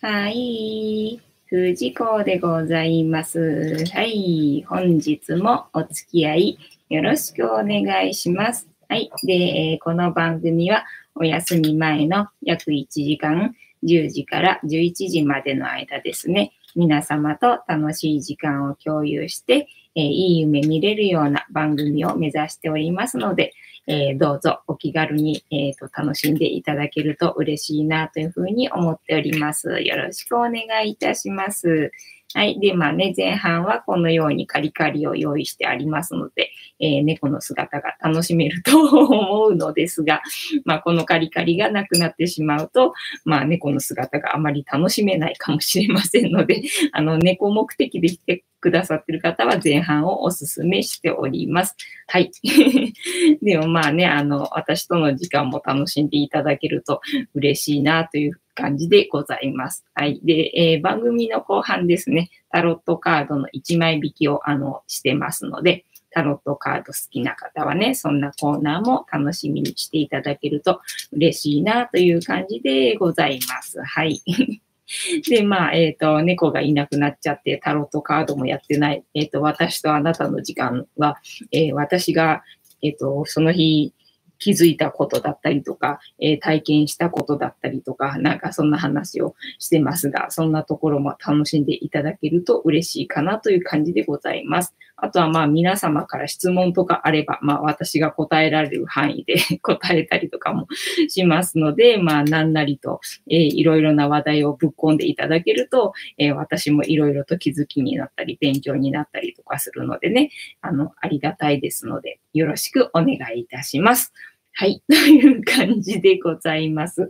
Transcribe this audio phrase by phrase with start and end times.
[0.00, 1.20] はい。
[1.46, 3.84] 藤子でございます。
[3.92, 4.64] はい。
[4.68, 8.68] 本日もお付き合いよろしくお願いします。
[8.88, 9.10] はい。
[9.24, 10.84] でえ、この番組は
[11.16, 19.66] お休み前の約1時間、10時から11時までの間ですね、皆様と楽しい時間を共有して、
[19.98, 23.52] え、いい夢見れるような番組を目指しておりますので、
[23.88, 29.80] え、どうぞお気軽に、えーと、楽しんでいただけると嬉しいなというふうに思っております。
[29.80, 31.90] よろしくお願いいたします。
[32.34, 32.60] はい。
[32.60, 40.20] で、まあね、前半はこのようにカリカリを用意してありますので、えー、猫の姿が楽しめると思うのですが、
[40.66, 42.92] まあ、このカリカリがなくなってしまうと、
[43.24, 51.76] まあ、猫の姿があまり楽しめないかもしれませんので、あの、猫目的で来てくださってる方は前半をお勧めしております。
[52.06, 52.30] はい。
[53.42, 57.00] でもまあね、あの、私との時間も楽しんでいただけると
[57.34, 59.84] 嬉しいなという感じでございます。
[59.94, 60.20] はい。
[60.24, 70.80] で、えー、番組の後半ですね、タロットカードの1枚引きを、あの、してますので、タロットカード好きな方はね、そんなコーナーも楽しみにしていただけると
[71.12, 73.80] 嬉しいなという感じでございます。
[73.82, 74.22] はい。
[75.28, 81.18] で、まあ、えっ、ー、と、猫がいなくなっちゃって、タロットカードもやってない、えっ、ー、と、私とあなたの時間は、
[81.52, 82.42] えー、私が、
[82.82, 83.92] えっ、と、その日、
[84.38, 94.74] 気づいたことだったりとか、えー、体験したことだったりとか、なんかそんな話をしてますが、そんなところも楽しんでいただけると嬉しいかなという感じでございます。
[95.00, 100.66] あとはまあ皆様から質問とかあれば、まあ私が答えられる範囲で 答えたりとかも
[101.08, 114.12] しますので、まあ何なりと、えー、いろいろな話題をぶっ込んでいただけると、えー、私もいろいろと気づきになったり、勉強になったりとかするのでね、あの、ありがたいですので、よろしくお願いいたします。
[114.52, 114.82] はい。
[114.90, 117.08] という感じでございます。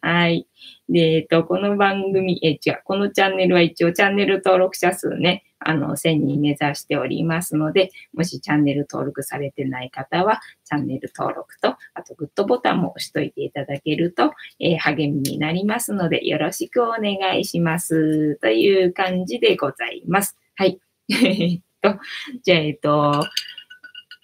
[0.00, 0.48] はい。
[0.88, 18.36] で、えっと、この番組、え、違う、このチャンネルは一応チャンネル登録者数ね、あの、1000人目指しておりますので、もしチャンネル登録されてない方は、チャンネル登録と、あとグッドボタンも押しといていただけると、えー、励みになりますので、よろしくお願いします。
[18.36, 20.36] という感じでございます。
[20.54, 20.78] はい。
[21.10, 21.98] えっと、
[22.42, 23.24] じゃあ、えっと、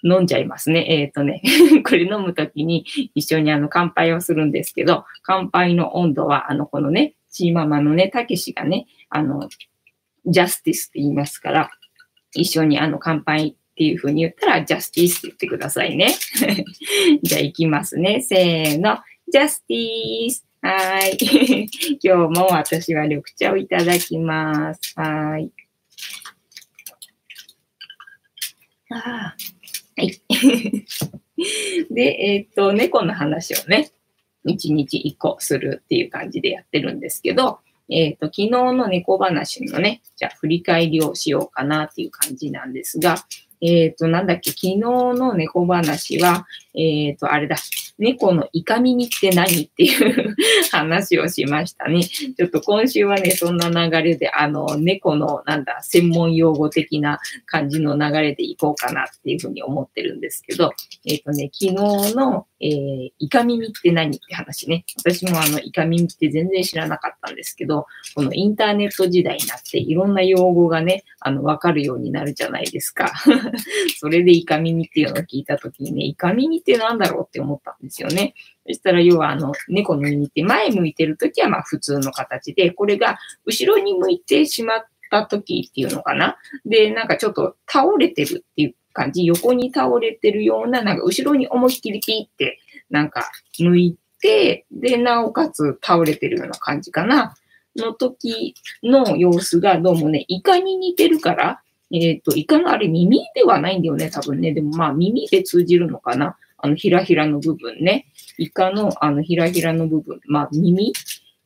[0.05, 0.87] 飲んじゃいますね。
[0.89, 1.43] えっ、ー、とね、
[1.83, 9.49] これ飲むときに一緒にあの乾杯をするんですけど、乾杯の温度は、あの、このね、チーママのね、たけしがね、あの、
[10.27, 11.71] ジャスティスって言いますから、
[12.35, 16.15] 一緒にあの乾杯っていう風に言ったら、ジャスティスって言ってくださいね。
[17.23, 18.21] じゃあ行きますね。
[18.23, 18.99] せーの。
[19.31, 20.47] ジャスティス。
[20.61, 21.19] はい。
[22.03, 24.95] 今日も私は緑茶をいただきます。
[24.97, 25.51] はい。
[28.91, 28.97] あ。
[28.97, 29.37] は
[29.97, 30.23] い。
[31.91, 33.91] で、えっ、と、猫の話をね、
[34.45, 37.61] 一日一個するっていう感じでやってるんですけど、
[37.91, 43.17] えっ、と、昨日の猫話のね、じゃあ振り返りをしようかなっていう感じなんですが、
[43.67, 47.57] えっ、と、なんだっけ、昨日の猫話は、えっ、と、あれだ、
[47.99, 50.35] 猫のイカ耳って何っていう
[50.73, 52.05] 話をしましたね。
[52.05, 60.73] ちょっと今週はね、そんな流れで、あの、猫の、なんだ、専門用語的な感じの流れでいこうかなっていうふうに思ってるんですけど、
[61.07, 64.85] えっ、ー、とね、昨日の、えー、イカ耳って何って話ね。
[64.99, 73.13] 私もあの、イカ耳って全然知らなかったんですけど、このインターネット時代になっていろんな用語がね、あの、わかるようになるじゃないですか。
[73.99, 78.35] それでイカ耳っていうのを聞いたときにね、イカ耳ってなんだろうって思ったんですよね。
[78.67, 86.37] そしたら、要は、あの、猫の耳って前向いてるときは、まあ、普通の形で、これが後ろに向いてしまったときっていうのかな。
[86.65, 92.59] で、なんかちょっと倒れてるっていう感じ、横に倒れてるような、なんか後ろに思いっきりピーって、
[92.91, 97.35] なんか向いて、で、なおかつ倒れてるような感じかな。
[97.77, 101.61] の時の様子がどうもね、イカに似てるから、
[101.93, 104.53] えっ、ー、と、イカのあれ耳ではないんだよね、多分ね。
[104.53, 106.37] でもまあ耳で通じるのかな。
[106.59, 108.07] あの、ひらひらの部分ね。
[108.39, 110.93] イカのあの、ひらひらの部分、まあ耳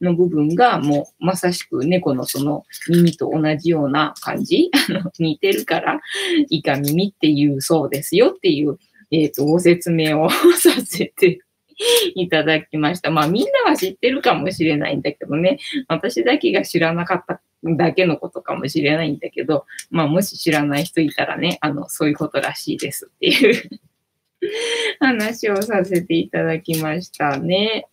[0.01, 4.71] の部分がもうまさしく猫のその耳と同じような感じ？
[5.19, 6.01] 似てるから、
[6.49, 8.79] イカ耳っていうそうですよっていう、
[9.11, 11.41] えっ、ー、と、ご説明をさせて
[12.15, 13.11] いただきました。
[13.11, 15.59] まあみんなは知ってるかもしれないんだけどね、
[15.89, 23.81] 私だけが知らなかっただけのことかもしれないんだけど、まあもし知らない人いたらね、あの、そういうことらしいですっていう
[25.01, 27.87] 話をさせていただきましたね。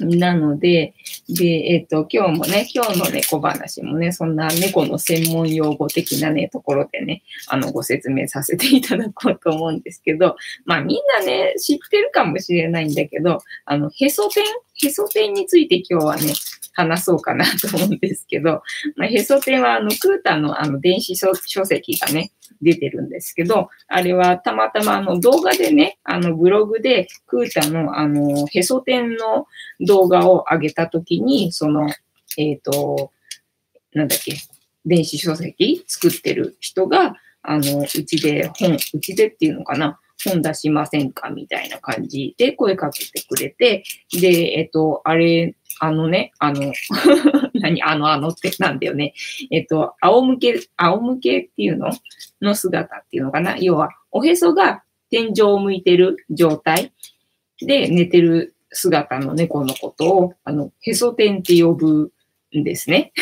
[0.00, 0.94] なので、
[1.28, 14.44] で、えっ、ー、と、今日もね、今日の猫話もね、そんな猫の専門用語的なね、ところでね、あの、ご説明させていただこうと思うんですけど、まあみんなね、知ってるかもしれないんだけど、あの、へそペン？
[14.86, 16.32] へそペンについて今日はね、
[16.78, 18.62] 話そうかなと思うんですけど、
[18.96, 21.34] まあ、へそ天はあの、クータのあの、電子書
[21.64, 22.30] 籍がね、
[22.62, 29.46] 出てるんですけど、あれはたまたまあの動画でね、あのブログでクータのあのへそ天の
[29.80, 31.88] 動画を上げたときに、その、
[32.36, 33.12] えっ、ー、と、
[33.92, 34.34] なんだっけ、
[34.84, 46.72] 電子書籍作ってる人が、あの、うちで本、うちでっていうのかな、本出しませんかみたいな感じで声かけてくれて、で、えっと、あれ、あのね、あの、
[47.54, 49.14] 何、あの、あのってなんだよね。
[49.50, 51.90] えっと、仰向け、仰向けっていうの？
[52.40, 53.56] の姿っていうのかな？
[53.58, 56.92] 要は、おへそが天井を向いてる状態？
[57.60, 62.12] で寝てる姿の猫のことを、あの、へそ天って呼ぶ
[62.56, 63.12] んですね。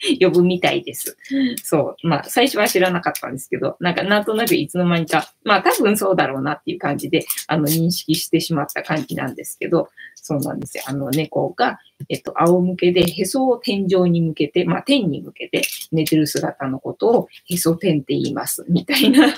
[0.20, 1.16] 呼ぶみたいです。
[1.62, 2.08] そう。
[2.08, 10.84] まあ、最初は知らなかったんですけど、なんか、なんとなくいつの間にか、まあ、多分そうだろうなっていう感じで、あの、認識してしまった感じなんですけど、そうなんですよ。
[10.86, 15.62] あの、猫が、えっと、仰向けで、へそを天井に向けて、まあ、天に向けて
[15.92, 19.34] 寝てる姿のことを、へそ天って言います、みたいな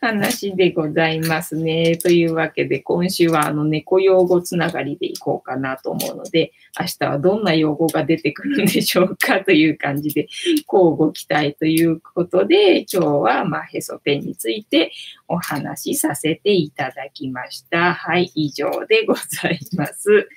[0.00, 1.96] 話でございますね。
[1.96, 10.28] というわけで、今週はあの猫用語つながりでいこうかなと思うので、明日はどんな用語が出てくるんでしょうかという感じで、
[10.72, 14.92] 交互期待ということで、今日はまあへそペンについて
[15.26, 17.94] お話しさせていただきました。
[17.94, 20.28] はい、以上でございます。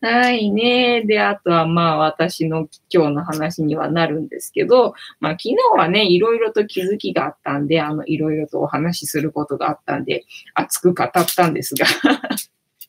[0.00, 1.02] はいね。
[1.02, 10.24] で、あとはまあ私の今日の話にはなるんですけど、まあ昨日はね、いろいろと気づきがあったんで、あの、いろいろとお話しすることがあったんで、
[10.54, 11.86] 熱く語ったんですが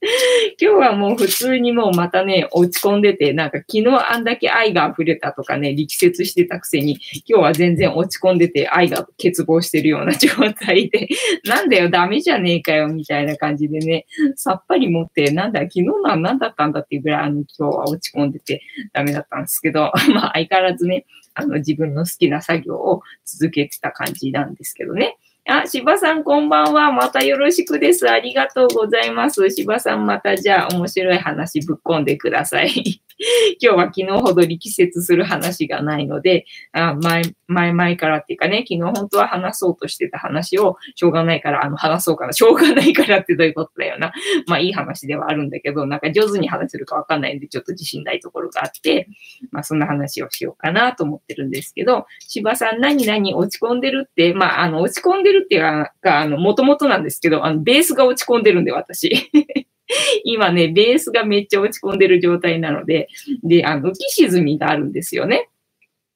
[0.60, 11.08] 今日はもう普通にもうまたね、落ち込んでて、なんか昨日あんだけ愛が溢れたとかね、力説してたくせに、今日は全然落ち込んでて愛が欠乏してるような状態で、
[11.48, 14.06] なんだよ、ダメじゃねえかよ、みたいな感じでね、
[14.36, 18.62] さっぱり持って、なんだ、昨日のは何だったんだっていうぐらい、あの、今日は落ち込んでて
[18.92, 21.06] ダメだったんですけど、 まあ相変わらずね、
[21.36, 25.18] あの自分の好きな作業を続けてた感じなんですけどね。
[25.46, 26.94] あ、柴さんこんばんは。
[26.94, 28.10] またよろしくです。
[28.10, 29.50] ありがとうございます。
[29.50, 33.02] 柴さんまたじゃあ面白い話ぶっ込んでください。
[33.62, 42.34] 今日は昨日ほど力説する話がないので、あ前、前々からっていうかね、昨日本当は話そうとしてた話を、しょうがないから、あの、話そうかな。
[42.34, 44.12] しょうがないからってどういうことだよな。
[44.48, 49.08] まあ、いい話ではあるんだけど、なんか上手に話せるかわかんないんで、ちょっと自信ないところがあって、
[49.52, 55.62] まあ、そんな話をしようかなと思ってるんですけど、芝さん何々落ち込んでるって、まあ、あの、落ち込んでるるっていう
[56.02, 59.12] か、あの、もともとなんですけど、あの、ベースが落ち込んでるんで、私。
[60.24, 63.10] 今ね、ベースがめっちゃ落ち込んでる状態なので、
[63.44, 65.50] で、あの、浮き沈みがあるんですよね。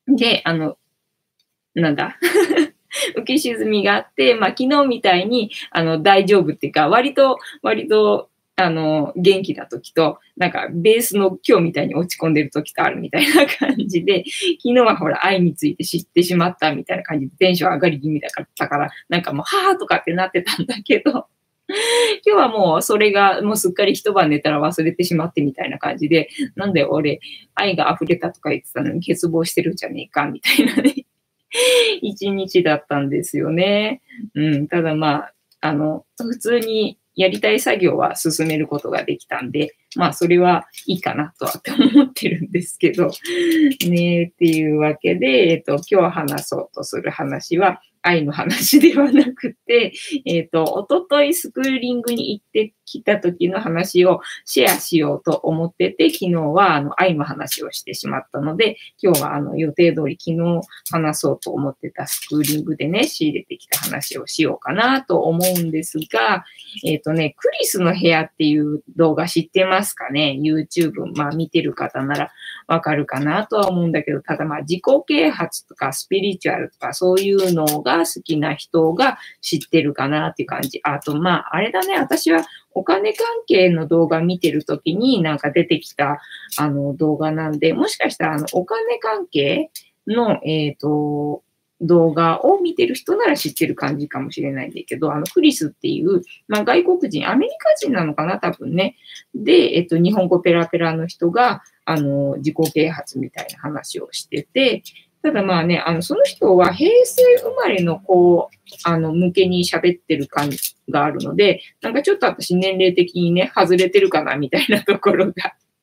[0.08, 0.78] で、あの、
[1.76, 2.18] なんだ？
[3.16, 8.30] 浮き沈みがあって、まあ、昨日みたいに、あの、大丈夫っていうか、割と、割と、
[8.60, 14.24] あの、元気な時と、なんか、ベースの今日みたいに落ち込んでる時とあるみたいな感じで、
[14.64, 21.28] 昨日はほら、愛について知ってしまったみたいな感じで、テンション上がり気味だったから、なんかもう、はぁとかってなってたんだけど、
[22.26, 27.20] 今日はもうそれがもうすっかり一晩寝たら忘れてしまってみたいな感じで、なんで俺
[27.54, 31.06] 愛が溢れたとか言ってたのに欠乏してるんじゃねえかみたいなね
[32.02, 34.02] 一日だったんですよね。
[34.34, 41.62] うん、ただまあ、あの、普通にやりたい作業は進めることができたんで、まあそれはいいかなとは
[41.94, 43.10] 思ってるんですけど、
[43.90, 49.94] ねっていうわけで、えっと、今日話そうとする話は、愛の話ではなくて、
[50.26, 66.46] えっ、ー、と、おとといスクーリングに行ってきた時の話をシェアしようと思ってて、昨日はあの愛の話をしてしまったので、今日はあの予定通り昨日話そうと思ってたスクーリングでね、仕入れてきた話をしようかなと思うんですが、
[66.86, 72.32] えっ、ー、とね、クリスの部屋っていう動画知ってますかね ?YouTube、まあ見てる方なら
[72.68, 80.80] わかるかなとは思うんだけど、ただまあ自己啓発とかスピリチュアルとかそういうのが好きな人が知ってるかなっていう感じ。
[80.84, 86.20] あとまああれだね、私はお金関係の動画見てるときになんか出てきた
[86.58, 89.72] あの動画なんで、もしかしたらあのお金関係
[90.08, 91.44] の、えっ、ー、と、
[91.82, 98.96] 動画を見てる人なら知ってる感じかもしれないんだけど、あの、クリスっていう、まあ、外国人、アメリカ人なのかな、多分ね。
[99.36, 104.82] で、えっと、日本語ペラペラの人が、あの、自己啓発みたいな話をしてて、
[105.28, 108.50] ただまあね、あの、その人は平成生まれの子、
[108.86, 110.50] あの、向けに喋ってる感
[110.90, 115.34] があるので、なんかちょっと私年齢的にね、外れてるかなみたいなところが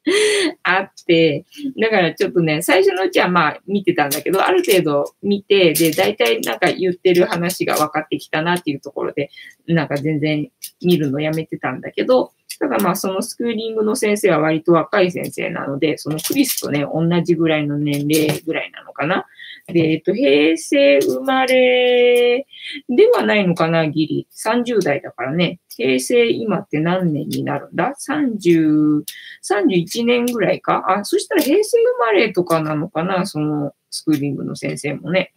[0.62, 1.44] あって、
[1.78, 9.28] だからちょっとね、最初のうちはまあ見てたんだけど、ある程度見て、で、大体なんか言ってる話が分かってきたなっていうところで、
[9.66, 10.48] なんか全然
[10.82, 19.26] 見るのやめてたんだけど、ただまあそのスクーリングの先生は割と若い先生なので、そのクリスとね、同じぐらいの年齢ぐらいなのかな。
[19.66, 22.46] で、えっと、平成生まれ
[22.88, 24.28] ではないのかな、ギリ。
[24.30, 25.60] 30代だからね。
[25.74, 29.04] 平成今って何年になるんだ ?30、
[29.42, 30.84] 31年ぐらいか？
[30.88, 35.32] あ、そしたら平成生まれとかなのかな、そのスクーリングの先生もね。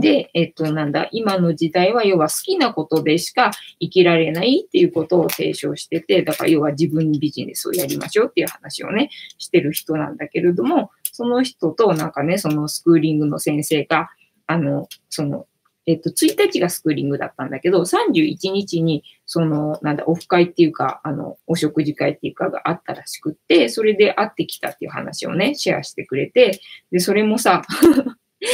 [0.00, 3.50] で、えっと、なんだ、今の時代は要は好きなことでしか
[3.80, 14.10] 生きられないっていうことを提唱してて、だから要は自分ビジネスをやりましょうっていう話をね、してる人なんだけれども、その人となんかね、そのスクーリングの先生が、
[14.46, 15.46] あの、その、
[15.86, 27.62] えっと、1日がスクーリングだったんだけど、31日に、その、なんだ、オフ会っていうか、あの、お食事会っていうかがあったらしくって、それで会ってきたっていう話をね、シェアしてくれて、で、それもさ、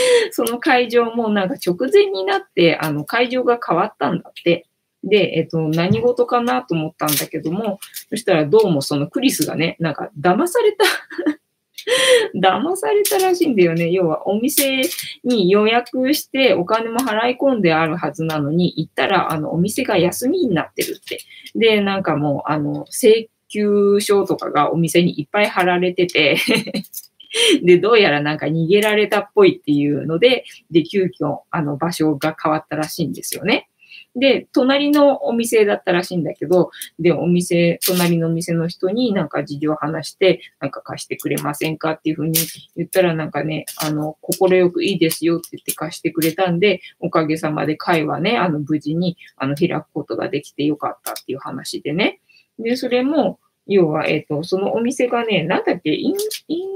[0.33, 4.67] その会場もなんか直前になって、あの、会場が変わったんだって。
[5.05, 7.81] で、えっと、何事かなと思ったんだけども、
[8.11, 10.85] そしたらどうもそのクリスがね、なんか騙された
[12.39, 13.91] 騙されたらしいんだよね。
[13.91, 14.83] 要はお店
[15.25, 21.19] に予約してお金も払い込んであるはずなのに、行ったらあのお店が休みになってるって。
[21.57, 26.37] で、なんかもうあの請求書とかがお店にいっぱい貼られてて
[27.63, 33.69] で、どうやらなんか逃げられたっぽいっていうので、で、急遽あの場所が変わったらしいんですよね。
[34.15, 42.39] で、隣のお店だったらしいんだけど、で、お店、隣のお店の人になんか事情を話して、なんか貸してくれませんかっていうふうに
[42.77, 52.21] 言ったらなんかね、あの、心よくいいですよって言って貸してくれたんで、おかげさまで会はね、あの、無事に、あの、開くことができてよかったっていう話でね。
[52.59, 56.15] で、それも、要は、えっ、と、そのお店がね、なんだっけイン、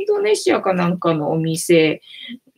[0.07, 2.00] ドネシアかなんかのお店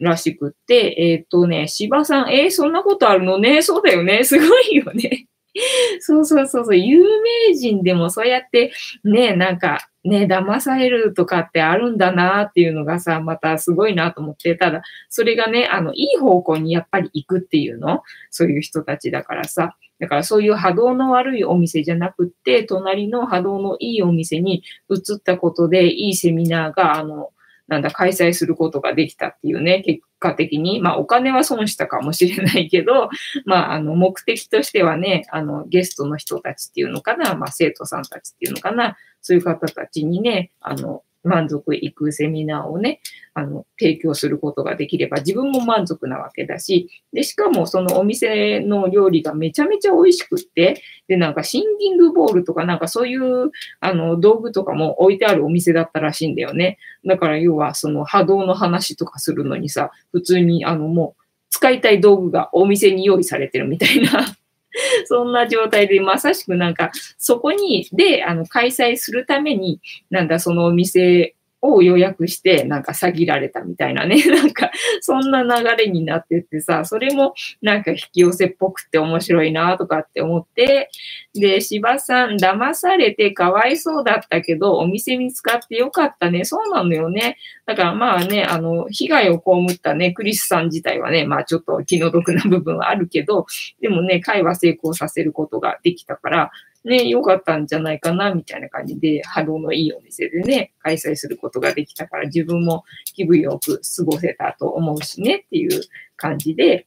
[0.00, 5.26] らしくって、えっ、とね、芝さん、えー、そんなことあるのね、 そうだよね、すごいよね？
[6.00, 7.02] そうそうそうそう、有
[7.48, 8.72] 名人でもそうやって
[9.04, 27.30] ね、なんかね、騙されるとかってあるんだなっていうのがさ、またすごいなと思って、ただ、それがね、あの、いい方向にやっぱり行くっていうの、そういう人たちだからさ、だからそういう波動の悪いお店じゃなくって、隣の波動のいいお店に移ったことで、いいセミナーが、あの、
[27.68, 33.10] なんだ、開催することができたっていうね、結果的に、まあお金は損したかもしれないけど、
[33.44, 43.00] まああの目的としてはね、あのゲストの人たちっていうのかな、まあ生徒さんたちっていうのかな、そういう方たちにね、あの、満足いくセミナーをね、
[43.34, 56.78] あの、提供することができれば自分も満足なわけだし、で、しかもそのお店の料理がめちゃめちゃ美味しくって、で、なんかシンギングボールとかなんかそういうあの道具とかも置いてあるお店だったらしいんだよね。
[57.06, 64.26] だから要はその波動の話とかするのにさ、普通にあのもう使いたい道具がお店に用意されてるみたいな
[65.06, 80.88] そんな状態で、まさしくなんか、そこに、で、あの、開催するために、なんだ、そのお店を予約して、なんか詐欺られたみたいなね、 なんか、そんな流れになっててさ、それもなんか引き寄せっぽくて面白いなとかって思って、
[81.34, 86.44] で、芝さん、騙されてかわいそうだったけど、お店見つかってよかったね。
[86.44, 87.36] そうなのよね。
[87.66, 93.46] だからまあね、あの、被害を被ったね、クリスさん自体はね、まあちょっと気の毒な部分はあるけど、
[93.80, 96.50] でもね、会話成功させることができたから、
[96.84, 105.82] ね、良かったんじゃないかな、みたいな感じで、波動のいいお店でね、開催することができたから、自分も気分よく過ごせたと思うしね、っていう
[106.16, 106.86] 感じで、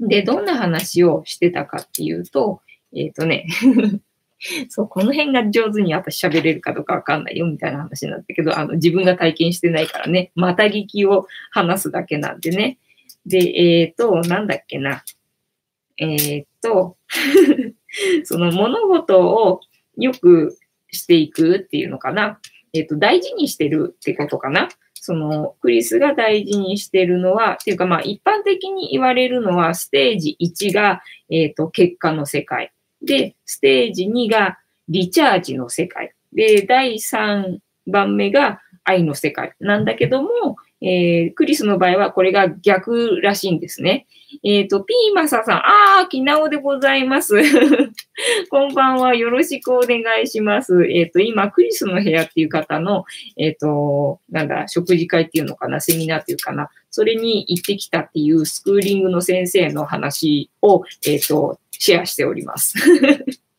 [0.00, 2.60] で、どんな話をしてたかっていうと、
[2.94, 3.46] えっ、ー、とね
[4.68, 12.78] そう、この辺が上手に私喋れるかどうかわかんないよみたいな話なんだけど、あの、自分が体験してないからね、また聞きを話すだけなんでね。
[13.26, 15.02] で、えっ、ー、と、なんだっけな。
[15.96, 16.96] えっ、ー、と
[18.24, 19.60] その物事を
[19.96, 20.56] よく
[20.90, 22.40] していくっていうのかな。
[22.72, 24.68] えっ、ー、と、大事にしてるってことかな。
[24.94, 32.72] その、クリスが大事にしてるのは、っていうかまあ一般的に言われるのは、ステージ1が、えっ、ー、と、結果の世界。
[33.02, 34.58] で、ステージ2が
[34.88, 36.14] リチャージの世界。
[36.32, 44.06] で、第3番目が愛の世界なんだけども、えー、クリスの場合はこれが逆らしいんですね。
[44.42, 47.34] えっ、ー、と、ピーマサさん、あー、きなおでございます。
[48.50, 49.14] こんばんは。
[49.14, 50.84] よろしくお願いします。
[50.90, 53.04] えっ、ー、と、今、クリスの部屋っていう方の、
[53.38, 62.74] えっ、と、なんだ、食事会っていうのかな、セミナーっていうかな、それに行ってきたっていうスクーリングの先生の話を、えっ、と、シェアしております。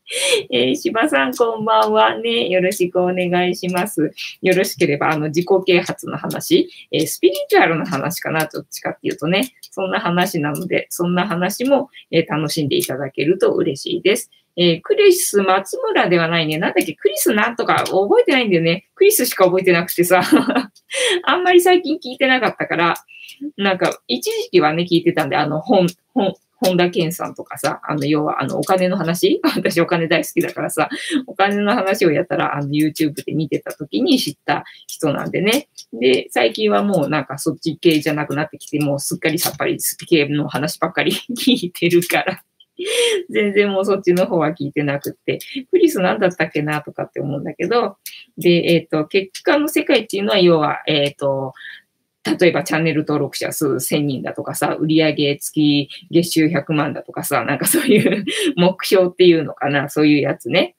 [0.52, 2.48] えー、柴さん、こんばんはね。
[2.50, 4.12] よろしくお願いします。
[4.42, 9.54] よろしければ、あの、自己啓発の話、えー、スピリチュアルの話かな、どっちかっていうとね。
[9.72, 14.30] そんな話なので、そんな話も、えー、楽しんでいただけると嬉しいです。
[14.58, 16.60] えー、クリス松村ではないね。
[16.60, 18.88] なんだっけ、クリスなんとか覚えてないんだよね。
[18.94, 20.22] クリスしか覚えてなくてさ、
[21.24, 22.96] あんまり最近聞いてなかったから、
[23.58, 26.36] なんか、一時期はね、聞いてたんで、あの、本、本、
[26.66, 29.40] 本田健さんとかさ、あの、要は、あの、お金の話？
[29.56, 30.90] 私お金大好きだからさ、
[31.28, 35.68] お金の話をやったら、あの、YouTube で見てた時に知った人なんでね。
[35.94, 42.44] で、最近はもうなんかそっち系じゃなくなってきて、もうすっかりさっぱりスピ系の話ばっかり 聞いてるから。
[43.30, 45.40] 全然もうそっちの方は聞いてなくって、
[45.72, 47.98] クリス何だったっけなとかって思うんだけど、
[48.38, 51.54] で、えっ、ー、と、結果の世界っていうのは、要は、えっ、ー、と、
[52.40, 60.76] 例えばチャンネル登録者数1000人だとかさ、売上月月収100万だとかさ、なんかそういう目標っていうのかな、そういうやつね。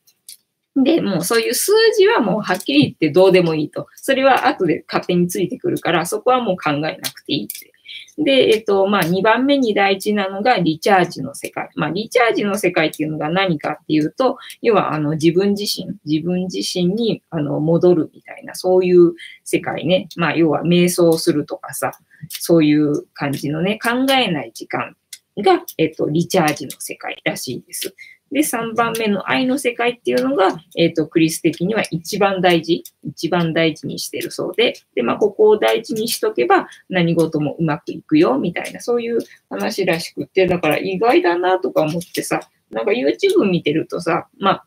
[0.77, 3.87] で、もうそういう数字はもうはっきり言ってどうでもいいと。
[3.97, 7.73] それは後で勝手についてくるから、そこはもう考えなくていいって
[8.19, 11.69] で、えっと、まあ、2番目に大事なのがリチャージの世界。
[11.75, 19.15] まあ、リチャージの世界っていうのが何かっていうと、要は、あの、自分自身、自分自身に、あの、戻るみたいな、そういう
[19.45, 20.09] 世界ね。
[20.17, 21.93] まあ、要は、瞑想するとかさ、
[22.29, 24.97] そういう感じのね、考えない時間
[25.43, 27.95] が、えっと、リチャージの世界らしいです。
[28.33, 39.19] で、3番目の愛の世界っていうのが、えっ、ー、と、クリス的には一番大事、一番大事にしてるそうで、で、まあ、ここを大事にしとけば何事もうまくいくよ、みたいな、そういう
[39.49, 42.41] 話らしくって、だから意外だなとか思ってさ、
[42.71, 44.67] なんか YouTube 見てるとさ、まあ、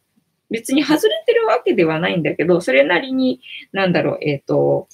[0.50, 4.88] 別に外れてるわけではないんだけど、それなりに、なんだろう、えっ、ー、と、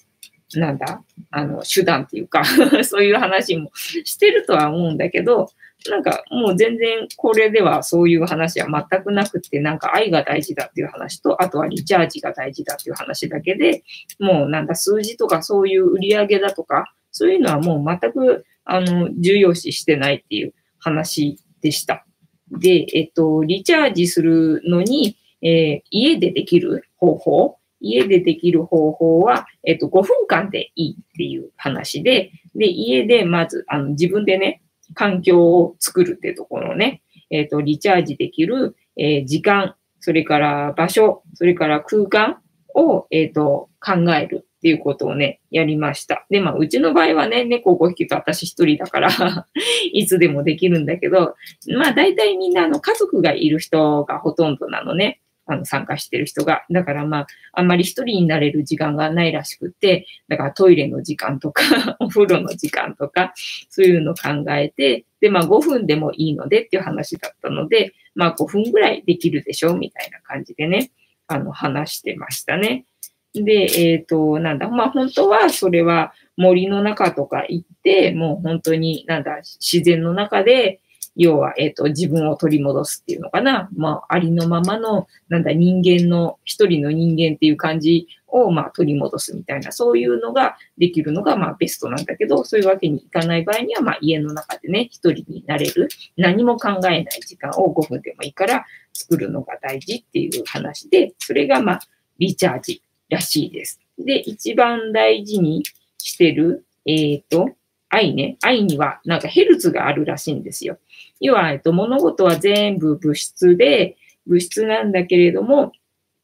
[0.56, 2.44] なんだ、あの、手段っていうか
[2.84, 5.50] そういう話もしてるとは思うんだけど、
[5.90, 13.84] なんかもう全然これではそういう話は全くなくて、なんか愛が大事だっていう話と、あとはリチャージが大事だっていう話だけで、
[14.20, 22.06] もうなんだ数字とかそういう売り上げだとか、そういうのはもう全くあの重要視してないっていう話でした。
[22.52, 34.62] で、えっと、リチャージするのに、えー、家でできる方法、家でできる方法は、えっと、5分間でいいっていう話で、で、家でまず、あの、自分でね、
[34.96, 42.38] 環境を作るっていうところをね、えっ、ー、と、リチャージできる、えー、時間、それから場所、それから空間
[42.74, 46.26] を、えっ、ー、と、考えるっていうことをね、やりました。
[46.30, 49.10] で、まあ、うちの場合はね、猫5匹と私一人だから
[49.94, 51.36] いつでもできるんだけど、
[51.78, 55.22] まあ、大体みんな、あの、家族がいる人がほとんどなのね。
[55.46, 56.64] あの、参加してる人が。
[56.72, 61.64] だからまあ、あんまり一人になれる時間がないらしくて、だからトイレの時間とか
[62.00, 63.34] お風呂の時間とか、
[63.70, 70.92] そういうのを考えて、で、まあ5分でもいいのでっていう話だったので、まあ5分ぐらいできるでしょうみたいな感じでね、
[71.28, 72.86] あの、話してましたね。
[73.34, 80.80] で、えっ、ー、と、なんだ、まあ本当はそれは森の中とか行って、もう本当に、なんだ、自然の中で、
[81.16, 83.70] 要は、えっ、ー、と、自分を取り戻すっていうのかな。
[83.76, 101.80] まあ、ありのままの、なんだ、人間の、一人の人間っていう感じを、まあ、取り戻すみたいな、そういうのができるのが、まあ、ベストなんだけど、そういうわけにいかない場合には、まあ、家の中でね、一人になれる、何も考えない時間を5分でもいいから作るのが大事っていう話で、それが、まあ、
[102.20, 103.80] リチャージらしいです。
[103.98, 105.64] で、一番大事に
[105.98, 107.50] してる、えっ、ー、と、
[107.90, 108.38] 愛ね。
[108.42, 110.78] 愛にはなんかヘルツがあるらしいんですよ。
[111.20, 115.72] 要は、えっと、物事は全部物質で、物質なんだけれども、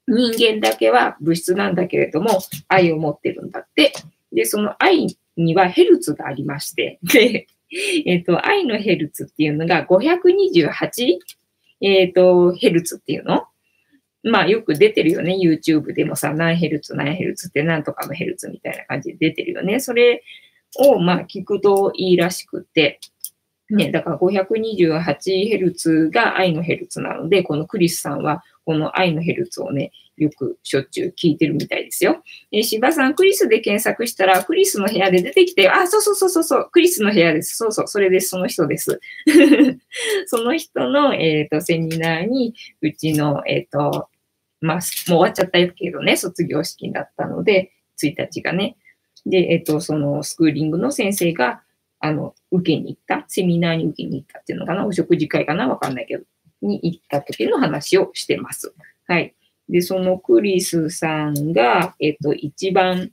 [0.07, 3.93] 人間だけは物質なんだけれども、愛を持ってるんだって。
[4.33, 7.47] で、その愛にはヘルツがありまして、で、
[8.05, 11.17] えっと、愛のヘルツっていうのが528、
[11.81, 13.45] えっと、ヘルツっていうの？
[14.23, 15.35] まあよく出てるよね。
[15.41, 19.79] YouTube でもさ、何ヘルツ何ヘルツって何とかのヘルツみたいな感じで出てるよね。
[19.79, 20.21] それ
[20.77, 22.99] をまあ聞くといいらしくて、
[23.69, 32.21] ね、だから 528Hz が愛のヘルツなので、このクリスさんはこの愛のヘルツをね、よくしょっちゅう聞いてるみたいですよ。
[32.51, 37.55] え芝さん、クリスで検索したら、クリスの部屋で出てきて、あ、そうそうそうそうそう、クリスの部屋です。
[37.55, 38.29] そうそう、それです。
[38.29, 38.99] その人です。
[40.27, 44.09] その人の、えっ、ー、と、セミナーに、うちの、えっ、ー、と、
[44.59, 48.75] まあ、もう終わっちゃったけどね、卒業式だったので、1日がね。
[49.25, 51.61] で、えっ、と、そのスクーリングの先生が、
[51.99, 56.23] あの、受けに行った、セミナーに受けに行ったっていうのかな、お食事会かな、わかんないけど、
[56.61, 58.73] に行った時の話をしてます。
[59.07, 59.35] はい。
[59.69, 63.11] で、そのクリスさんが、えっと、一番、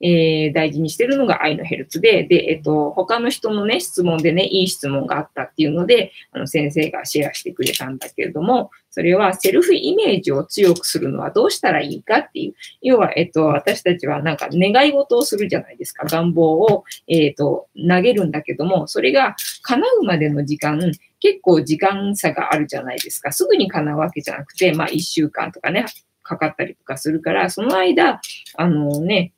[0.00, 12.54] えー、大事にしてるのが愛のヘルツで、で、えっと、他の人のね、質問でね、いい質問があったっていうので、あの、先生がシェアしてくれたんだけれども、それはセルフイメージを強くするのはどうしたらいいかっていう。
[12.82, 16.06] 要は、えっと、私たちはなんか願い事をするじゃないですか。
[16.06, 20.78] 願望を、えっと、投げるんだけども、それが叶うまでの時間、
[21.18, 23.32] 結構時間差があるじゃないですか。
[23.32, 25.86] すぐに叶うわけじゃなくて、まあ、一週間とかね、
[26.22, 28.20] かかったりとかするから、その間、
[28.56, 29.32] あのね、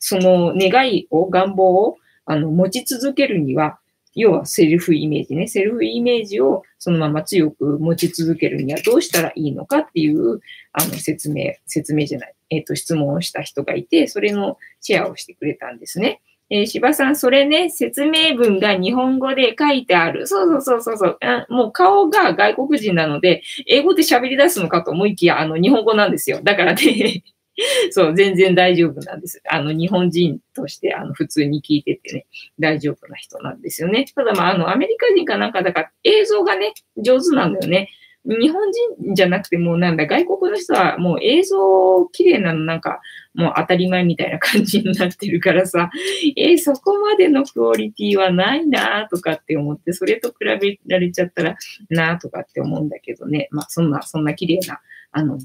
[0.00, 3.78] その願いを、願望を、あの、持ち続けるには、
[4.14, 5.46] 要はセルフイメージね。
[5.46, 10.40] セルフイメージをそのまま強く持ち続けるにはどうしたらいいのかっていう、
[10.72, 16.20] あの、説明、説明じゃない、えっ、ー、と、質問をした人がいて、それのシェアをしてくれたんですね。
[16.52, 20.26] えー、柴さん、それね、説明文が日本語で書いてある。
[20.26, 21.46] そうそうそうそうあ。
[21.48, 26.40] もう顔が外国人なので、英語で喋り出すのかと思いきや、あの、日本語なんですよ。
[26.42, 27.22] だからね
[27.90, 29.42] そう、全然大丈夫なんです。
[29.48, 32.26] あの、日本人として、あの、普通に聞いててね、
[32.58, 34.04] 大丈夫な人なんですよね。
[34.14, 37.90] ただ、まあ、あの、アメリカ人かなんかだから、映像がね、上手なんだよね。
[38.24, 43.00] 日本人じゃなくてもうなんだ、外国の人はもう映像綺麗なのなんか
[43.34, 45.90] もう当たり前みたいな感じになってるからさ、
[46.36, 51.56] えー、そこまでのクオリティはないなとかって思って、それと比べられちゃったら
[51.88, 53.48] なとかって思うんだけどね。
[53.52, 54.80] まあそんな、そんな綺麗な、
[55.12, 55.38] あの、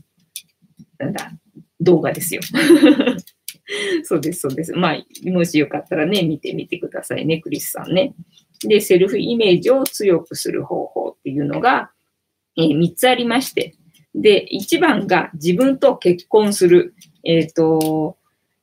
[0.97, 1.31] なんだ、
[1.81, 2.41] 動画ですよ。
[4.03, 4.73] そうです、そうです。
[4.73, 8.13] まあ、もしよかったらね、見てみてくださいね、クリスさんね。
[8.61, 11.91] で、セルフイメージを強くする方法っていうのが、
[12.57, 13.75] えー、3つありまして。
[14.13, 16.93] で、1番が自分と結婚する。
[17.23, 18.17] えっ、ー、と、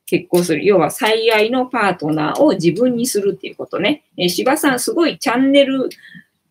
[0.06, 0.64] 結婚する。
[0.64, 4.04] 要は最愛のパートナーを自分にするっていうことね。
[4.16, 5.88] えー、芝さん、すごいチャンネル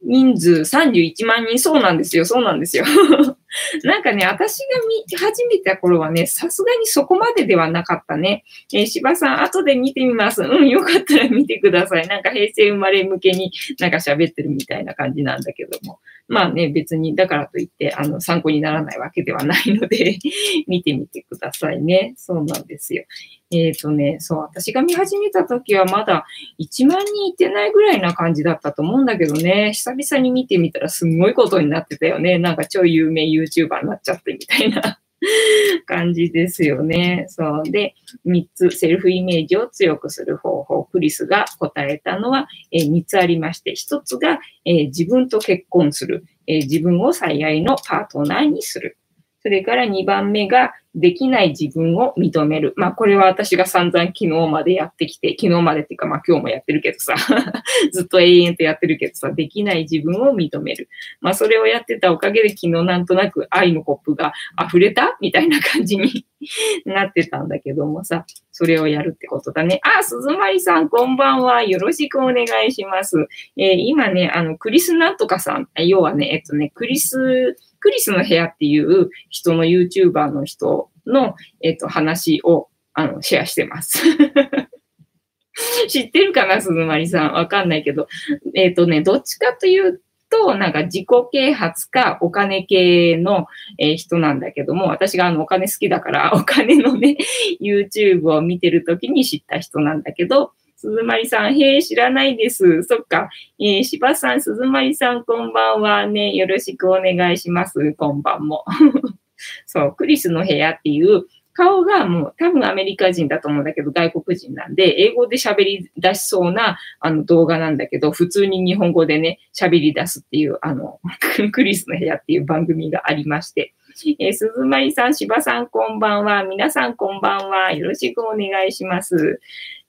[0.03, 2.85] 人数31万人、そうなんですよ、そうなんですよ。
[3.83, 4.65] なんかね、私が
[5.09, 8.43] 見始めた頃はね、さすがにそこまでではなかったね。
[8.73, 10.41] えー、芝さん、後で見てみます。
[10.41, 12.07] うん、よかったら見てください。
[12.07, 15.99] なんか平成生まれ向けになんか喋ってるみたいな感じなんだけども。
[16.27, 20.17] まあね、別に、だからといって、あの、参考にならないわけではないので
[20.67, 22.13] 見てみてくださいね。
[22.15, 23.03] そうなんですよ。
[23.51, 26.25] えっ、ー、とね、そう、私が見始めた時はまだ
[26.59, 32.39] 1万人いってないぐらいな感じだったと思うんだけどね、久々に見てみたらすんごいことになってたよね。
[32.39, 34.99] なんか超有名 YouTuber になっちゃってみたいな
[35.85, 37.25] 感じですよね。
[37.27, 37.63] そう。
[37.69, 48.97] で、3つ、セルフイメージを強くする方法、クリスが答えたのは、えー、3つありまして、1つが、えー、自分と結婚する、えー、自分を最愛のパートナーにする。
[49.41, 52.73] それから2番目が、できない自分を認める。
[52.75, 57.15] まあ、これは私が散々昨日までやってきて、昨日までっていうか、まあ今日もやってるけどさ、
[57.93, 60.89] ずっと永遠とやってるけどさ、できない自分を認める。
[61.21, 65.17] まあ、それをやってたおかげで昨日なんとなく愛のコップが溢れた？
[65.21, 66.25] みたいな感じに
[66.85, 69.79] なってたんだけどもさ、それをやるってことだね。
[69.83, 71.63] あ、鈴まりさん、こんばんは。
[71.63, 73.27] よろしくお願いします。
[73.55, 84.01] えー、今ね、あの、クリスなんとかさん、要はね、えっとね、クリス、クリスの部屋っていう人の YouTuber の人の、えっ、と、話を、あの、シェアしてます。
[85.89, 87.33] 知ってるかな、鈴まりさん？
[87.33, 88.07] わかんないけど。
[88.55, 97.17] えっ、とね、どっちかというと、なんか自己啓発かお金系の、え、人なんだけども、私があのお金好きだから、お金のね、
[97.61, 102.81] YouTube を見てるときに知った人なんだけど、鈴まりさん、へえ、知らないです。
[102.81, 103.29] そっか。
[103.59, 106.33] えー、柴さん、鈴まりさん、こんばんはね。
[106.33, 107.93] よろしくお願いします。
[107.93, 108.65] こんばんも。
[109.67, 120.99] そう、クリスの部屋っていう顔がもう多分アメリカ人だと思うんだけど、外国人なんで、英語で喋り出しそうなあの動画なんだけど、普通に日本語でね、喋り出すっていう、あの、
[121.51, 123.75] クリスの部屋っていう番組がありまして、
[124.19, 126.43] えー、鈴まりさん、柴さんこんばんは。
[126.43, 127.71] 皆さんこんばんは。
[127.71, 129.39] よろしくお願いします。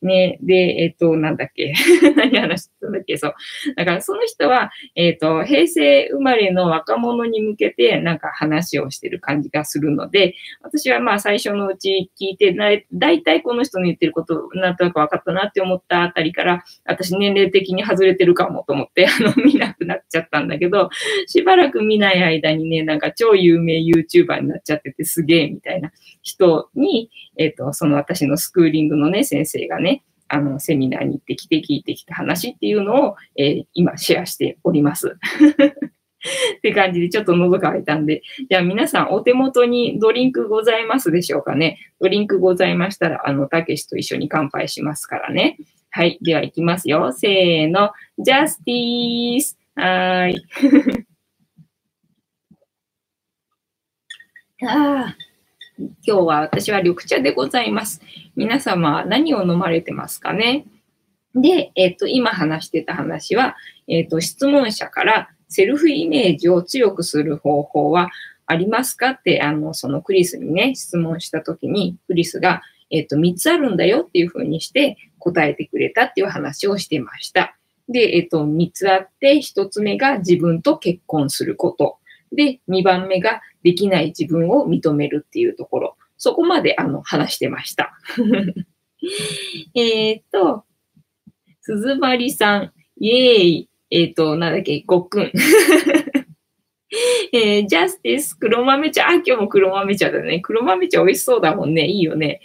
[0.03, 1.73] ね、で、えっ、ー、と、なんだっけ。
[2.17, 3.17] 何話してたんだっけ。
[3.17, 3.35] そう。
[3.77, 12.53] だからその人は、えっ、ー、と、平成生まれの若者に向けてなんか話をしてる感じがするので、私はまあ最初のうち聞いて、
[12.93, 20.91] だいたいこの人の言ってること、なんとなく分かったなって思ったあたりから、私年齢的に外れてるかもと思って、 あの、見なくなっちゃったんだけど、
[21.27, 29.92] しばらく見ない間にね、なんか超有名 YouTuber になっちゃっててすげえみたいな人に、えっ、ー、と、その私のスクーリングのね、先生がね、
[30.33, 35.19] あの、セミナーに行ってきて聞いてきた話っていうのを、えー、今シェアしております。
[36.57, 41.79] って感じでちょっと喉乾いたんで、じゃあ皆さんお手元にドリンクございますでしょうかね。
[42.01, 45.59] ドリンクございましたら、あの、たけしと一緒に乾杯しますからね。
[45.91, 46.19] はい。
[46.23, 47.13] では行きますよ。
[47.13, 47.91] せーの。
[48.19, 49.59] ジャスティース。
[49.75, 50.43] はーい。
[54.67, 55.32] ああ。
[55.83, 58.01] 今日は私は緑茶でございます。
[58.37, 60.65] 皆様何を飲まれてますかね？
[61.35, 63.57] で、えっ、と、今話してた話は、
[63.89, 68.11] えっ、と、質問者からセルフイメージを強くする方法は
[68.47, 69.11] ありますか？
[69.11, 77.57] って、あの、そのクリスにね、質問したときに、クリスが、えっ、と、3つあるんだよっていうふうにして答えてくれたっていう話をしてました。
[77.89, 81.99] で、えっ、と、3つあって、1つ目が自分と結婚すること。
[82.31, 85.97] で、2番目ができない自分を認めるっていうところ。
[86.17, 87.93] そこまで、あの、話してました。
[89.75, 90.65] えっと、
[91.61, 93.69] 鈴張さん、イエーイ。
[93.91, 95.33] えっ、と、なんだっけ、ごっくん。
[97.33, 99.09] えージャスティス、黒豆茶。
[99.09, 100.41] あ、今日も黒豆茶だね。
[100.41, 101.87] 黒豆茶美味しそうだもんね。
[101.87, 102.41] いいよね。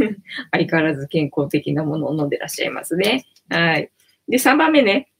[0.50, 3.26] 相変わらず健康的なものを飲んでらっしゃいますね。
[3.48, 3.90] はい。
[4.28, 5.10] で、3番目ね。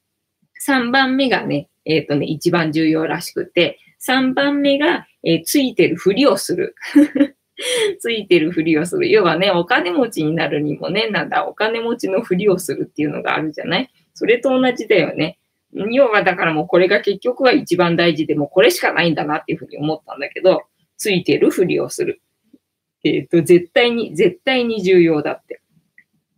[0.67, 6.75] 3番目がね、えっ、とね、一番重要らしくて、3番目が、えーついてるふりをする。
[8.01, 9.11] ついてるふりをする。
[9.11, 13.91] 要はね、お金持ちになるにもね、なんだ、お金持ちのふりをするっていうのがあるじゃない？
[14.15, 15.39] それと同じだよね。
[15.73, 20.63] 要はだからもうこれが結局は一番大事でもうこれしかないんだなっていうふうに思ったんだけど、
[20.97, 22.21] ついてるふりをする。
[23.05, 25.61] えっ、と、絶対に、絶対に重要だって。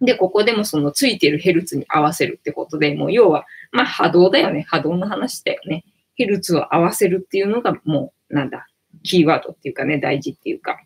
[0.00, 4.64] で、ここでもそのついてるヘルツに合わせるってことで、もう要は、まあ波動だよね。
[4.68, 5.84] 波動の話だよね。
[6.14, 8.66] ヘルツを合わせるっていうのがもう、なんだ、
[9.02, 10.78] キーワードっていうかね、大事っていうか、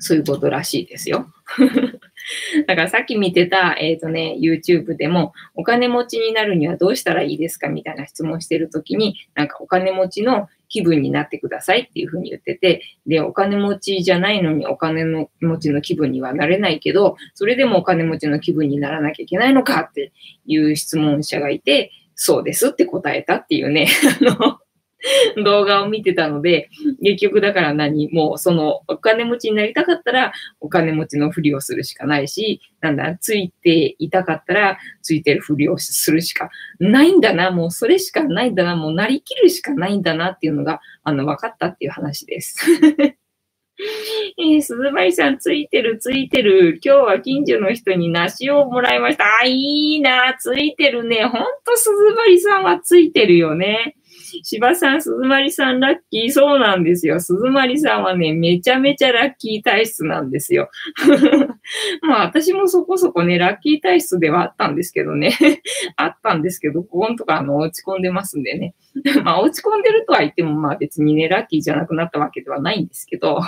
[0.00, 1.30] そういうことらしいですよ。
[2.66, 7.68] だからさっき見てた、えっ、とね、YouTube でも、お金持ちになるにはどうしたらいいですか？
[7.68, 20.12] みたいな質問してるときに、なんかお金持ちの気分になってくださいっていうふうに言ってて、で、お金持ちじゃないのにお金の持ちの気分にはなれないけど、それでもお金持ちの気分にならなきゃいけないのかって
[20.46, 21.90] いう質問者がいて、
[22.22, 23.88] そうですって答えたっていうね、
[24.20, 24.58] あの、
[25.42, 26.68] 動画を見てたので、
[27.02, 30.30] 結局だから何もうそのお金持ちになりたかったら
[30.60, 42.58] お金持ちのふりをするしかないし、なんだ、ついていたかったらついてるふりをするしかないんだな、もうそれしかないんだな、もうなりきるしかないんだなっていうのが、あの、分かったっていう話です。
[44.38, 46.80] えー、鈴林さん、ついてる、ついてる。
[46.84, 49.24] 今日は近所の人に梨をもらいました。
[49.42, 51.24] あ、いいな、ついてるね。
[51.24, 53.96] ほんと鈴林さんはついてるよね。
[54.42, 56.32] 芝さん、鈴まさん、ラッキー。
[56.32, 57.20] そうなんですよ。
[57.20, 60.70] 鈴まさんはね、めちゃめちゃラッキー体質なんですよ。
[62.02, 65.36] まあ、私もそこそこね、ラッキー体質ではあったんですけどね。
[65.96, 68.74] あったんですけど、ここんとか、あの、落ち込んでますんでね。
[69.24, 73.40] まあ、落ち込んでるとは言っても、まあ別にね、ラッキーじゃなくなったわけではないんですけど。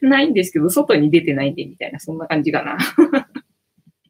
[0.00, 2.78] ないんですけど、外に出てないんで、みたいな、そんな感じかな。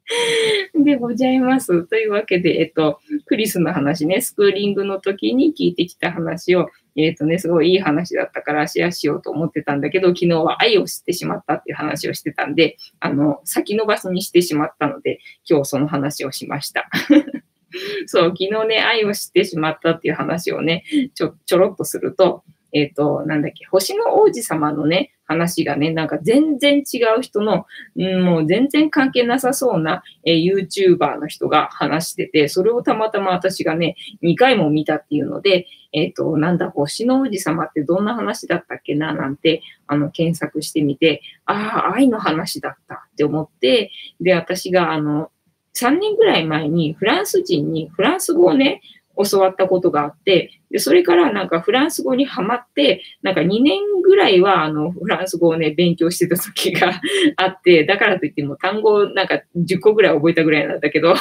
[0.83, 1.83] でございます。
[1.83, 16.89] というわけで、えっと、クリスの話ね、スクーリングの時に聞いてきた話を、えっとね、すごいいい話だったからシェアしようと思ってたんだけど、昨日は愛を知ってしまったっていう話をしてたんで、あの、先延ばしにしてしまったので、今日その話をしました。
[18.07, 45.31] そう、昨日ね、愛を知ってしまったっていう話をね、ちょ、ちょろっとすると、えっ、と、なんだっけ、星の王子様のね、話がね、なんか全然違う人の、うん、もう全然関係なさそうな、えー YouTuber の人が話してて、それをたまたま私がね、2回も見たっていうので、えっ、と、なんだ、星の王子様ってどんな話だったっけな、なんて、あの、検索してみて、ああ、愛の話だったって思って、で、私が、あの、
[45.75, 48.81] 3年ぐらい前にフランス人にフランス語をね、
[49.29, 57.01] 教わったことがあって、で、それからなんかフランス語にハマって、なんか2年ぐらいはあのフランス語をね、勉強してた時が
[57.37, 61.15] あって、だからといっても単語なんか10個ぐらい覚えたぐらいなんだけど、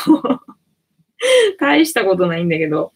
[1.58, 2.92] 大したことないんだけど、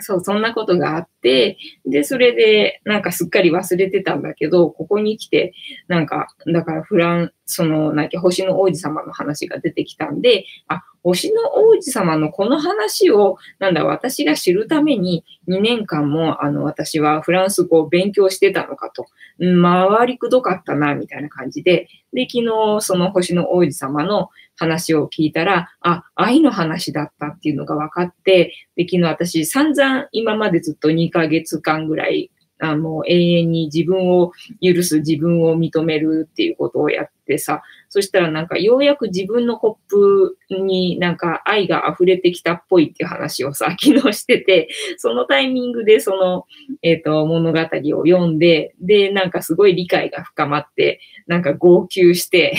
[0.00, 5.52] そう、そんなことがあって、で、それで、なんかすっかり忘れてたんだけど、ここに来て、
[5.86, 19.06] なんか、だからフラン、その、なんか星の王子様の話が出てきたんで、あ、星の王子様のこの話を、なんだ、私が知るために2年間も、あの、私はフランス語を勉強してたのかと。
[19.38, 21.88] 回りくどかったな、みたいな感じで。
[22.14, 46.46] で、昨日、その星の王子様の話を聞いたら、あ、愛の話だったっていうのが分かって、で、昨日私散々今までずっと2ヶ月間ぐらい、あの、永遠に自分を許す、自分を認めるっていうことをやってさ、そしたらなんかようやく自分のコップになんか愛が溢れてきたっぽいっていう話をさ、昨日してて、そのタイミングでその、
[46.82, 47.64] えっ、と、物語を
[48.06, 52.56] 読んで、で、なんかすごい理解が深まって、なんか号泣して、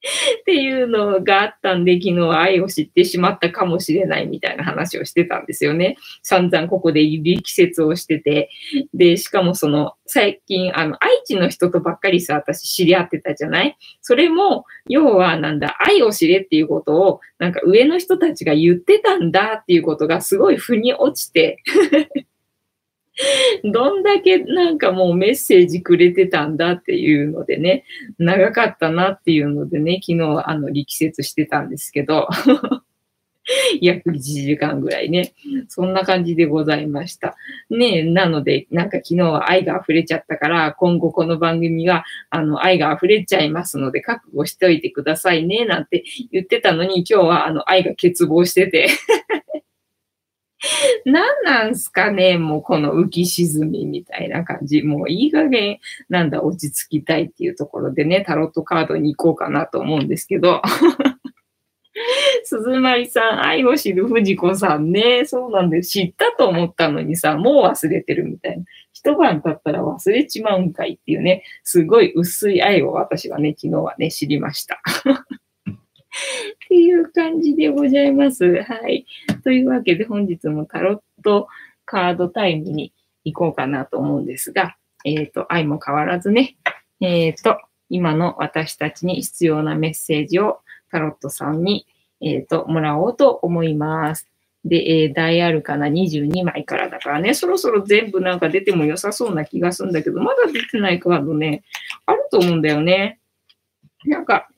[0.40, 5.96] っていうのがあったんで、昨日愛を知ってしまったかもしれないみたいな話をしてたんですよね。
[6.22, 8.48] 散々ここで力説をしてて。
[8.94, 13.76] で、しかもその、最近、あの、愛知の人とばっかりさ、私知り合ってたじゃない？
[14.00, 21.58] それも、要はなんだ、愛を知れっていうことを、なんか上の人たちが言ってたんだっていうことがすごい腑に落ちて
[23.64, 27.84] どんだけなんかもうメッセージくれてたんだっていうのでね、
[28.18, 32.28] 長かったなっていうのでね、昨日あの力説してたんですけど、
[33.80, 35.32] 約1時間ぐらいね。
[35.68, 37.34] そんな感じでございました。
[37.70, 48.88] ねなので、なんか昨日は愛が溢れちゃったから、今後この番組が、あの、愛が溢れちゃいますので、覚悟しておいてくださいね、なんて言ってたのに、今日はあの、愛が欠乏してて
[51.04, 54.82] 何なんすかねもうこの浮き沈みみたいな感じ。
[54.82, 60.62] もういい加減、なんだ、落ち着きたいっていうところでね、タロットカードに行こうかなと思うんですけど。
[62.44, 65.24] 鈴まりさん、愛を知る藤子さんね。
[65.26, 65.90] そうなんです。
[65.90, 68.64] 知ったと思ったのにさ、もう忘れてるみたいな。
[68.92, 74.80] 一晩経ったら忘れちまうんかいっていうね、すごい薄い愛を私はね、昨日はね、知りました。
[76.64, 78.62] っていう感じでございます。
[78.62, 79.06] はい。
[79.42, 81.48] というわけで本日もタロット
[81.84, 82.92] カードタイムに
[83.24, 86.56] 行こうかなと思うんですが、えっ、ー、と、愛も変わらずね、
[87.00, 91.86] えっ、ー、と、今の私たちに必要なメッセージをタロットさんに、
[92.20, 94.28] えっ、ー、と、もらおうと思います。
[94.64, 101.62] で、えー、大あるかな22枚からだからね、そろそろ全部なんか出ても良さそうな気がするんだけど、まだ出てないカードね、
[102.06, 103.20] あると思うんだよね。
[104.04, 104.48] なんか、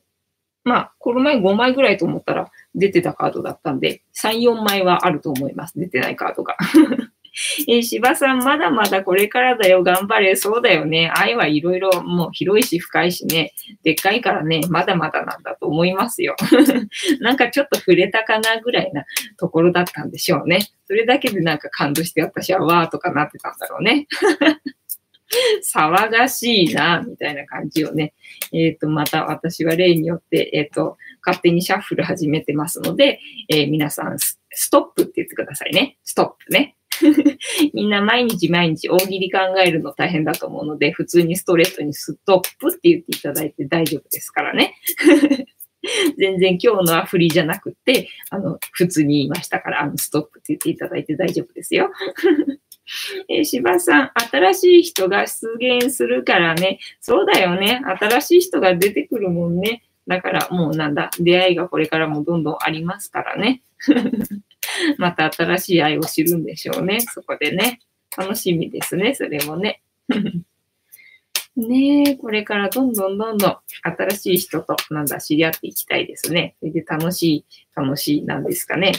[0.63, 5.79] まあ、この前5枚ぐらいと思ったら出てたカードだったんで、3、4枚はあると思います。
[5.79, 6.55] 出てないカードが。
[7.67, 10.35] えー、芝さん、まだまだこれからだよ、頑張れ。
[10.35, 11.09] そうだよね。
[11.15, 16.35] 愛はいろいろもう広いし深いしね、でっかいからね、まだまだなんだと思いますよ。
[17.21, 19.05] なんかちょっと触れたかなぐらいな
[19.37, 20.67] ところだったんでしょうね。
[20.87, 24.07] それだけでなんか感動して私はわーとかなってたんだろうね。
[25.63, 28.13] 騒がしいな、みたいな感じをね。
[28.51, 35.97] えっ、ー、と、また私は例によって、えっ、ー、と、勝手にシャッフル始めてますので、えー、皆さんス、ストップって言ってくださいね。
[36.03, 36.75] ストップね。
[37.73, 44.75] みんな毎日毎日大喜利考えるの大変だと思うので、普通にストレートにストップって言っていただいて大丈夫ですからね。
[46.17, 51.91] 全然今日のは振りじゃなくて、あの、普通に言いましたから、あの、ストップって言っていただいて大丈夫ですよ。
[53.29, 55.47] えー、柴さん、新しい人が出
[55.79, 56.79] 現するからね。
[56.99, 57.81] そうだよね。
[57.99, 59.83] 新しい人が出てくるもんね。
[60.07, 63.61] だからもうなんだ、出会いがこれからもどんどんありますからね。
[64.97, 67.01] また新しい愛を知るんでしょうね。
[67.01, 67.79] そこでね。
[68.17, 69.15] 楽しみですね。
[69.15, 69.81] それもね。
[71.57, 76.55] ねえ、これからどんどんどんどん新しい人となんだ知り合っていきたいですね。
[76.59, 78.93] それで楽しい、楽しいなんですかね。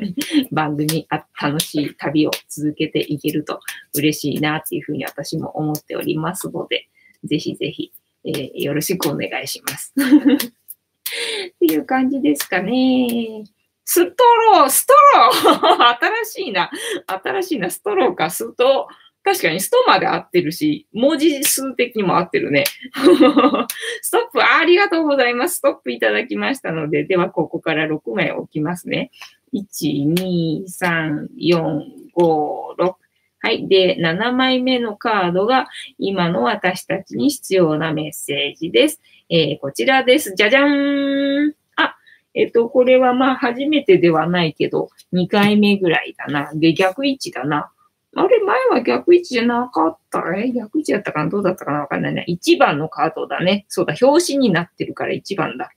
[0.50, 3.60] 番組あ、楽しい旅を続けていけると
[3.94, 6.88] 嬉しいなっていうふうに私も思っておりますので、
[7.24, 7.92] ぜひぜひ、
[8.24, 9.92] えー、よろしくお願いします。
[9.94, 13.44] っていう感じですかね。
[13.84, 16.70] ストロー、ストロー 新しいな。
[17.06, 17.70] 新しいな。
[17.70, 22.64] ストローか、ストロー確かにストまで合ってるし、文字数的にも合ってるね。
[24.02, 25.56] ストップありがとうございます。
[25.56, 29.10] ストップいただきましたので、ではここから6枚置きますね。
[29.52, 31.80] 1、2、3、4、
[32.16, 32.94] 5、6。
[33.40, 33.68] はい。
[33.68, 39.00] で、7枚目のカードが今の私たちに必要なメッセージです。
[39.28, 40.34] えー、こちらです。
[40.34, 41.54] じゃじゃーん。
[41.76, 41.96] あ、
[42.34, 46.50] えっと、これはまあ初めてではないけど、2回目ぐらいだな。
[46.54, 47.70] で、逆位置だな。
[48.14, 50.22] あれ、前は逆位置じゃなかった？
[50.36, 51.30] え逆位置だったかな？
[51.30, 51.80] どうだったかな？
[51.80, 52.24] わかんないね。
[52.28, 53.66] 1番のカードだね。
[53.68, 55.70] そうだ、表紙になってるから1番だ。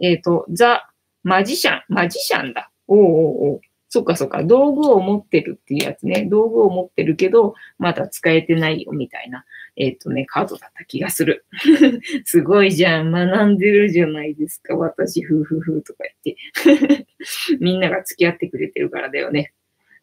[0.00, 0.88] えっ、ー、と、ザ・
[1.22, 1.82] マジシャン。
[1.88, 2.70] マジシャンだ。
[2.88, 3.60] おうおうおう。
[3.88, 4.42] そっかそっか。
[4.42, 6.26] 道具を持ってるっていうやつね。
[6.30, 9.44] 道具を持ってるけど、まだ使えてないよみたいな、
[9.76, 11.44] えっ、ー、とね、カードだった気がする。
[12.24, 13.10] すごいじゃん。
[13.10, 14.76] 学んでるじゃないですか。
[14.76, 17.06] 私、ふふふとか言って。
[17.60, 19.52] みんなが付き合ってくれてるからだよね。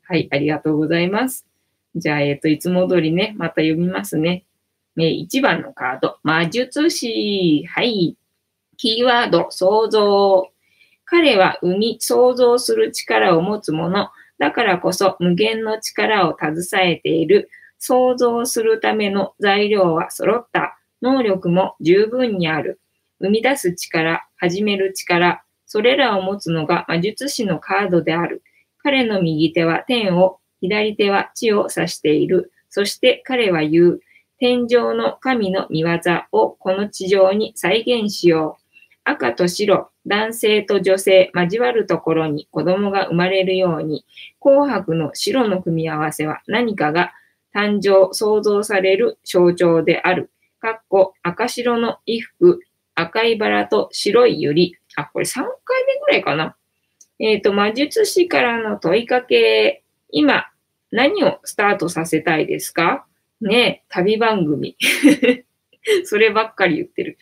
[0.04, 1.49] はい、ありがとうございます。
[2.00, 4.46] じゃあ、えっ、ー、と、いつも通りね、また読みますね。
[4.96, 6.18] ね、1番のカード。
[6.24, 7.66] 魔術師。
[7.70, 8.18] はい。
[8.78, 10.50] キーワード、想像。
[11.06, 14.10] 彼は生み、想像する力を持つもの。
[14.38, 17.50] だからこそ無限の力を携えている。
[17.78, 20.78] 想像するための材料は揃った。
[21.02, 22.80] 能力も十分にある。
[23.20, 25.44] 生み出す力、始める力。
[25.66, 28.44] それらを持つのが魔術師のカードである。
[28.80, 32.52] 彼の右手は天を左手は地を指している。
[32.70, 34.00] そして彼は言う。
[34.40, 36.00] 天上の神の見業
[36.32, 38.70] をこの地上に再現しよう。
[39.04, 44.06] 赤と白、男性と女性交わるところに子供が生まれるように、
[44.40, 47.12] 紅白の白の組み合わせは何かが
[47.54, 50.32] 誕生、創造される象徴である。
[50.60, 52.62] かっこ赤白の衣服、
[52.96, 55.02] 赤いバラと白い百合。
[55.02, 56.56] あ、これ3回目ぐらいかな。
[57.20, 59.84] えっ、ー、と、魔術師からの問いかけ。
[60.12, 60.46] 今、
[60.92, 63.06] 何をスタートさせたいですか？
[63.42, 64.76] ね旅番組。
[66.04, 67.18] そればっかり言ってる。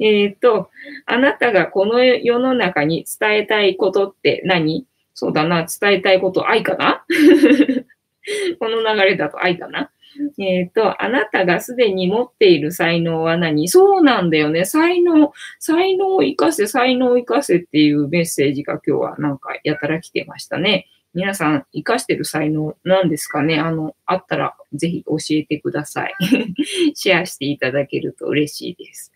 [0.00, 0.70] えっ、ー、と、
[1.06, 4.86] あなたがこの世の中に伝えたいことって何？
[5.14, 7.04] そうだな、伝えたいこと、愛かな？
[8.58, 9.90] この流れだと愛かな
[10.38, 13.68] えっ、ー、と、あなたがすでに持っている才能は何？
[13.68, 14.64] そうなんだよね。
[14.64, 20.88] 才能、才能を生かせ、才能を生かせっていうメッセージが今日はなんかやたら来てましたね。
[21.12, 23.58] 皆さん、活かしてる才能なんですかね？
[23.58, 26.14] あの、あったらぜひ教えてください。
[26.94, 29.12] シェアしていただけると嬉しいです。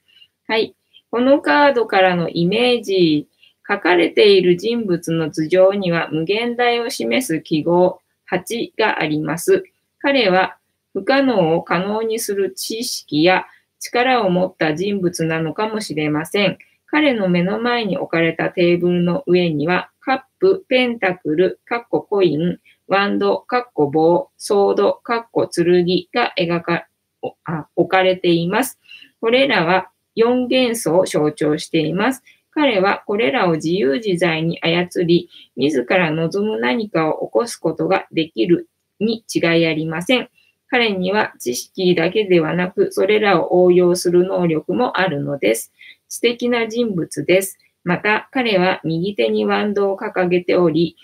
[0.48, 0.74] はい。
[1.10, 3.28] このカードからのイメージ、
[3.66, 9.64] 書かれている人物の頭上には無限大を示す記号8があります。
[10.00, 10.58] 彼は
[10.92, 13.46] 不可能を可能にする知識や
[13.80, 16.58] 力を持った人物なのかもしれません。
[16.86, 26.86] 彼の目の前に置かれたテーブルの上にはカップ、ペンタクル、カッココイン、ワンド、カッコ棒、ソード、カッコ剣が描か、
[27.44, 28.78] あ置かれています。
[29.22, 32.22] これらは4元素を象徴しています。
[32.50, 38.68] 彼はこれらを自由自在に操り、自ら望む何かを起こすことができる
[39.00, 40.28] に違いありません。
[40.68, 45.72] 彼には知識だけではなく、それらを応用する能力もあるのです。
[46.08, 47.58] 素敵な人物です。
[47.84, 50.96] また、彼は右手にワンドを掲げており、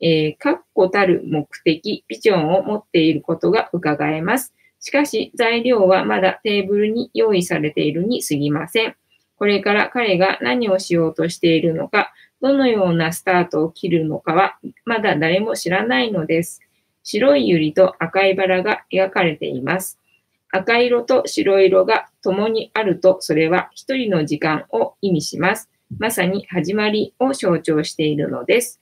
[0.00, 4.54] えー、確固たる目的、ビジョンを持っていることが伺えます。
[4.78, 8.96] しかし、材料はまだテーブルに用意されているに過ぎません。
[9.36, 16.60] これから彼が何をしようとしているのか、どのようなスタートを切るのかは、まだ誰も知らないのです。
[17.02, 19.98] 白い百合と赤いバラが描かれています。
[20.52, 25.70] 赤色と白色が共にあると、それは一人の時間を意味します。
[25.98, 28.80] まさに始まりを象徴しているのです。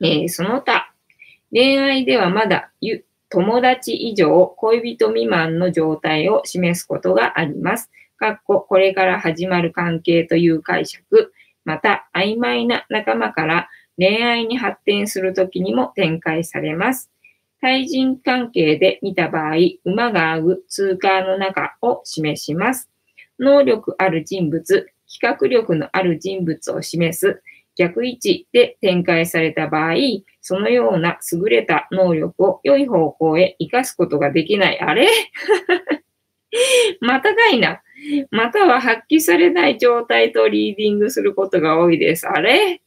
[0.00, 0.92] えー、その他、
[1.52, 2.70] 恋愛ではまだ
[3.28, 7.90] 友達以上、恋人未満の状態を示すことがあります。
[8.16, 11.32] かっこ、これから始まる関係という解釈、
[11.64, 17.10] また、曖昧な仲間から恋愛に発展するときにも展開されます。
[17.60, 22.90] 対人関係で見た場合、馬が合う通貨の中を示します。
[23.38, 27.42] 能力ある人物、企画力のある人物を示す
[27.76, 29.94] 逆位置で展開された場合、
[30.42, 34.80] そのような優れた能力を良い方向へ活かすことができない。
[34.80, 35.08] あれ？
[37.00, 37.80] またかいな。
[38.30, 42.28] または発揮されない状態とリーディングすることが多いです。
[42.28, 42.82] あれ、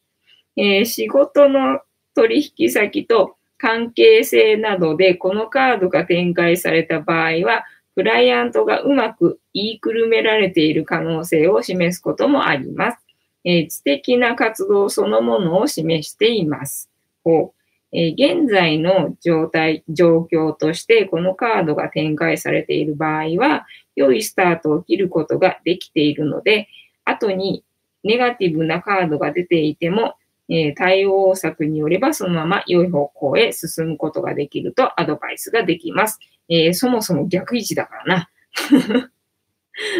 [0.57, 1.81] えー、仕事の
[2.15, 7.63] 取引先と関係性などでこのカードが展開された場合は、
[7.95, 12.97] クライアントがうまく言いくるめられている可能性を示すこともあります。
[13.45, 16.89] えー、知的な活動そのものを示しています。
[17.23, 17.63] ほう
[17.95, 26.67] えー、現在の状態、状況としてこのカードが展開されている場合は、良いスタートを切ることができているので、
[27.05, 27.63] 後に
[28.03, 30.15] ネガティブなカードが出ていても、
[30.49, 36.19] えー、対応策によればそのまま良い方向へ進むことができるとアドバイスができます。
[36.53, 38.29] えー、そもそも逆位置だからな。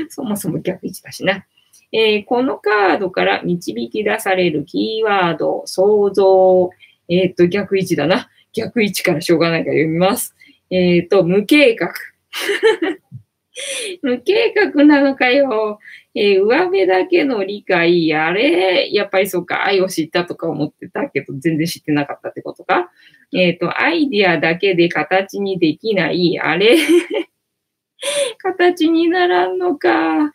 [0.10, 1.48] そもそも逆位置だしな。
[1.92, 6.70] えー、このカードから導き出されるキーワード、想像、
[7.10, 8.30] えっ、と、逆位置だな。
[8.54, 10.36] 逆位置からしょうがないから読みます。
[10.70, 11.92] えっ、と、無計画。
[14.02, 15.80] 無計画なのかよ。
[16.14, 22.92] えー、上辺だけの理解、あれ、やっぱりそうか、愛を知ったとか思ってたけど、全然知ってなかったってことか。
[23.34, 26.78] えっ、ー、と、アイディアだけで形にできない、あれ？
[28.38, 30.34] 形にならんのか。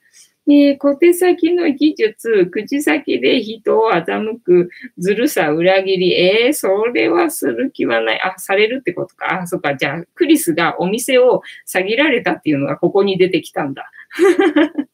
[0.50, 8.20] えー、小手先の技術、口先で人を欺く、ずるさ、裏切り、えー、それはする気はない。
[8.22, 9.42] あ、されるってことか。
[9.42, 9.76] あ、そっか。
[9.76, 13.90] じゃあ、クリスがお店を詐欺られたっていうのがここに出てきたんだ。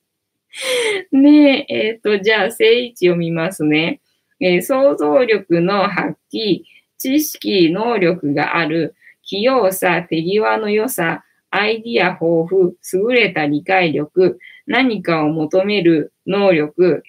[1.13, 4.01] ねえ、えっ、ー、と、じゃあ、正位置を見ますね。
[4.41, 6.63] えー、想像力の発揮、
[7.05, 17.03] 知識、能力がある、器用さ、手際の良さ、アイディア豊富、優れた理解力、何かを求める能力、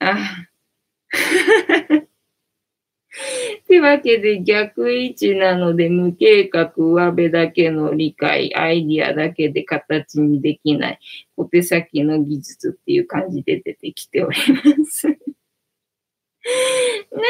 [0.00, 0.16] あ
[3.58, 10.98] ってわけで逆位置なので無計画上辺だけの理解、アイディアだけで形にできない
[11.36, 15.08] 小手先の技術っていう感じで出てきております。
[17.12, 17.22] なん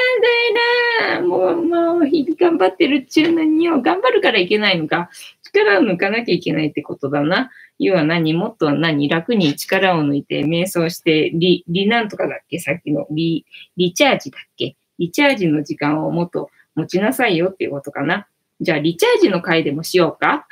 [1.11, 5.11] だいなもう、もう、日々頑張ってるっちゅうのによ、頑張るからいけないのか。
[5.43, 7.51] 力を抜かなきゃいけないってことだな。
[7.79, 12.59] 要は何もっと何楽に力を抜いて瞑想して、リ、リなんとかだっけ？
[12.59, 13.47] さっきのリ、
[13.77, 14.77] リチャージだっけ？
[14.99, 18.27] リチャージの時間をもっと持ちなさいよっていうことかな。
[18.61, 20.47] じゃあ、リチャージの回でもしようか？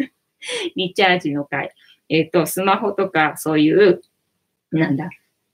[0.76, 1.72] リチャージの回。
[2.08, 4.00] えっ、ー、と、スマホとかそういう、
[4.72, 5.10] なんだ、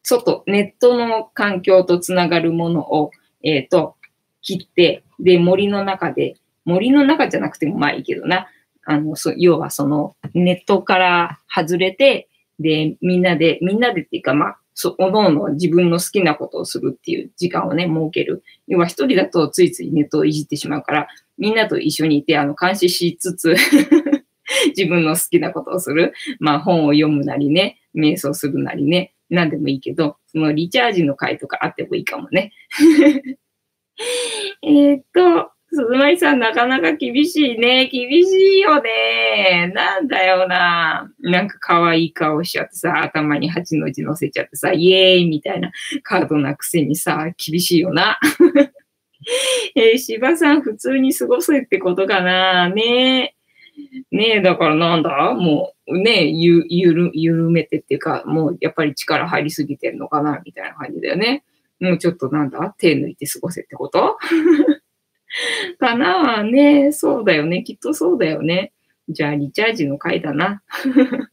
[0.08, 3.10] 外、ネットの環境とつながるものを、
[3.42, 3.96] えっ、ー、と、
[4.40, 8.46] 切って、で、森の中で、森の中じゃなくてもまあいいけどな、
[8.84, 12.28] あの、そ要はその、ネットから外れて、
[12.60, 18.44] で、みんなで、みんなでっていうか、まあ、そ、おのおの自分の好きなことをするっていう時間をね、設ける。
[18.68, 23.56] 要は一人だとついついネットをいじってしまうから、みんなと一緒にいて、あの、監視しつつ
[24.76, 26.12] 自分の好きなことをする。
[26.38, 32.52] まあ、本を読むなりね、瞑想するなりね、何でもいいけど、そのリチャージの回とかあってもいいかもね。
[34.62, 37.86] えっと、鈴舞さん、なかなか厳しいね。
[37.86, 39.72] 厳しいよね。
[39.74, 41.10] なんだよな。
[41.20, 45.70] なんか可愛い顔しちゃってさ、頭に8の字乗せちゃってさ、イエーイみたいな
[46.02, 48.18] カードなくせにさ、厳しいよな。
[49.76, 52.70] えー、芝さん、普通に過ごせってことかな。
[52.70, 53.35] ね。
[54.10, 55.34] ねえ、だからなんだ？
[55.34, 61.44] もう、ねえゆ、ゆる、緩めてっていうか、もうやっぱり力入りすぎてんのかなみたいな感じだよね。
[61.80, 62.74] もうちょっとなんだ？
[62.78, 64.16] 手抜いて過ごせってこと？
[65.78, 67.62] かなねそうだよね。
[67.62, 68.72] きっとそうだよね。
[69.08, 70.62] じゃあ、リチャージの回だな。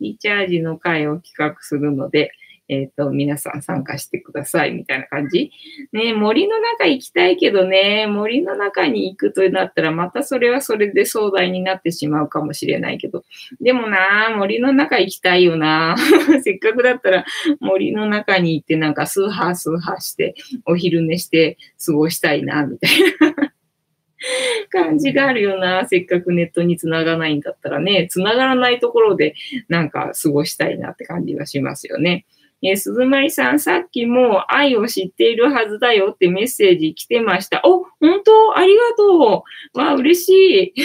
[0.00, 2.32] リチャージの回を企画するので、
[2.72, 5.50] えっ、ー、と、皆さん参加してくださいみたいな感じ。
[5.92, 13.24] ね森の中行きたいけどね、森の中に行くとなったら、またそれはそれで壮大になってしまうかもしれないけど。
[13.60, 15.96] でもな、森の中行きたいよな。
[16.42, 17.24] せっかくだったら
[17.60, 22.90] 森の中に行ってなんかスーハースーハーして、お昼寝して過ごしたいな、みたい
[23.36, 23.52] な。
[24.70, 25.86] 感じがあるよな。
[25.88, 29.34] せっかくネットに繋がないんだったらね、繋がらないところで
[29.68, 32.26] なんか過ごしたいなって感じがしますよね。
[32.64, 37.60] えー、鈴まりさん、さっきも愛を知っているはずだよってメッセージ来てました。
[37.64, 38.56] お、本当？
[38.56, 39.44] ありがと
[39.74, 39.78] う。
[39.78, 40.80] わ、嬉しい。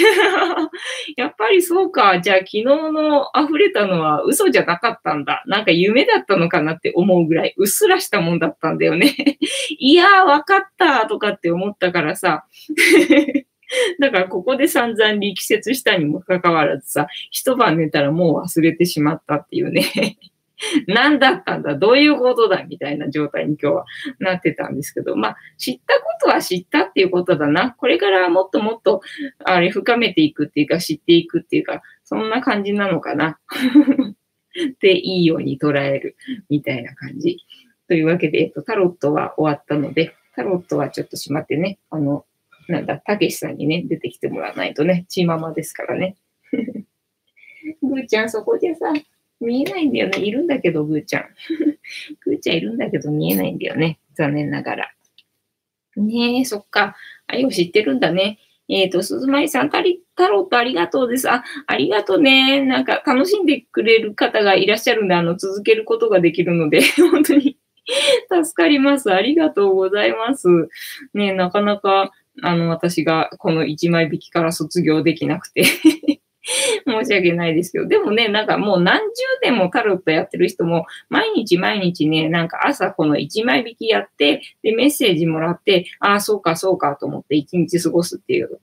[1.18, 2.20] やっぱりそうか。
[2.20, 5.44] じゃあ昨日の溢れたのは嘘じゃなかったんだ。
[5.46, 9.14] なんか夢だったのかなって思うぐらい、うっすらしたもんだったんだよね。
[9.78, 12.46] いやー、わかったとかって思ったからさ。
[14.00, 20.18] だからここで散々力説したにもかかわらずさ、一晩寝たらもう忘れてしまったっていうね。
[20.88, 21.76] 何だったんだ？
[21.76, 22.64] どういうことだ？
[22.64, 23.86] みたいな状態に今日は
[24.20, 27.72] なってたんですけど、まあ、知ったことは知ったっていうことだな。
[27.72, 29.02] これからもっともっと、
[29.44, 33.40] あれ、深めていくっていうか、知っていくっていうか、そんな感じなのかな。
[34.82, 36.16] で、いいように捉える
[36.50, 37.38] みたいな感じ。
[37.88, 42.26] というわけで、えっと、タロットは終わったので、タロットはちょっとしまってね、あの、
[42.68, 46.18] なんだ、たけしさんにね、出てきてもらわないとね、チーママですからね。
[47.82, 48.92] ぐーちゃん、そこでさ、
[49.40, 50.20] 見えないんだよね。
[50.20, 51.26] いるんだけど、ぐーちゃん。
[52.22, 54.00] ぐーちゃんいるんだけど見えないんだよね。
[54.16, 54.92] 残念ながら。
[55.96, 56.96] ねえ、そっか。
[57.28, 58.40] 愛を知ってるんだね。
[58.70, 61.30] えっ、ー、と、鈴舞さん、タリ、タロットありがとうです。
[61.30, 62.62] あ、ありがとうね。
[62.62, 66.82] なんか楽しんでくれる方がいらっしゃるんで、あの、続けることができるので、
[67.12, 67.58] 本当に
[68.44, 69.12] 助かります。
[69.12, 70.48] ありがとうございます。
[71.14, 72.12] ねなかなか、
[72.42, 75.64] あの、私がこの1枚引きから卒業できなくて
[76.88, 79.06] 申し訳ないですけど、でもね、なんかもう何十
[79.44, 88.60] 年もタロットやってる人も、毎日毎日ね、なんか朝この一枚引きやって、で、メッセージもらって、ああ、そうか、そうかと思って一日過ごすっていう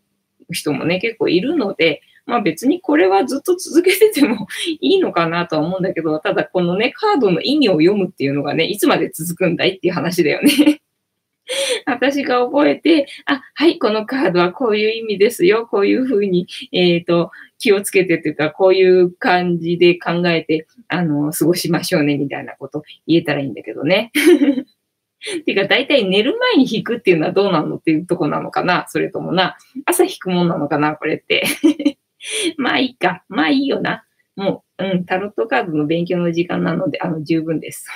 [0.50, 4.46] 人もね、結構いるので、まあ別にこれはずっと続けてても
[4.80, 10.80] いいのかなとは思うんだけど、ただこのね、カードの意味を読むっていうのがね、いつまで続くんだいっていう話だよね。
[11.86, 15.66] 私が覚えて、あ、はい、このカードはこういう意味ですよ。
[15.66, 24.10] こういうふうに、えっ、ー、と、気をつけてというか、こういう感じで考えて、あの、過ごしましょうね、みたいなこと言えたらいいんだけどね。
[25.44, 31.44] ていうか、大体寝る前に弾くっていうのはどうなのっていうとこなのかなそれともな、朝弾くもんなのかなこれって。
[32.56, 33.24] まあいいか。
[33.28, 34.04] まあいいよな。
[34.36, 37.86] もう、うん、タロットカードの勉強の時間なので、あの、十分です。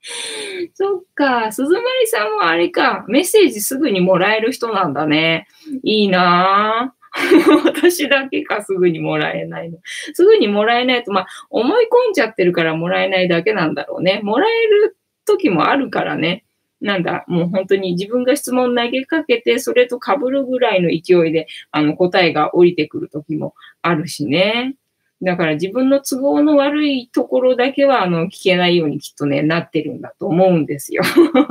[0.74, 5.48] そっか、鈴まりさんはあれか、メッセージすぐにもらえる人なんだね。
[5.82, 6.98] いいなぁ。
[7.64, 9.78] 私だけかすぐにもらえないの。
[10.12, 14.20] すぐにもらえないと、まあ、思い込んじゃってるからもらえないだけなんだろうね。
[14.22, 16.44] もらえる時もあるからね。
[16.80, 24.76] なんだ、もう本当に自分が質問投げかけて、それと被るぐらいの勢いで、あの、答えが降りてくる時もあるしね。
[25.22, 31.02] だから自分の都合の悪いところだけは、あの、聞けないようにきっとね、なってるんだと思うんですよ。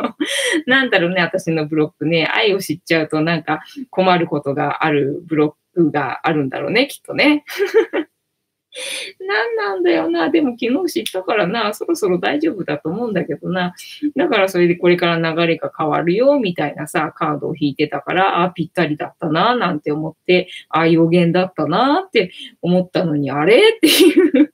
[0.68, 7.44] なんだろうね、私のブロックね、愛を知っちゃうとなんか困ることがあるブロックがあるんだろうね、きっとね。
[9.20, 10.30] なんなんだよな。
[10.30, 13.74] でも昨日知ったからな、そろそろ大丈夫だと思うんだけどな。
[14.16, 23.58] だからそれでこれから流れが変わるよ、みたいなさ、カードを引いてたから、あ、ぴったりだったな、なんて思って、あ、予言だったな、って思ったのに、あれ？
[23.58, 24.54] っていう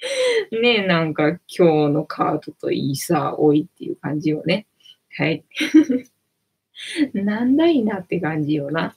[0.62, 4.66] ねえ、なんか今日のカードといいさ、多いっていう感じよね。
[5.16, 5.44] はい。
[7.12, 8.94] なんだいなって感じよな。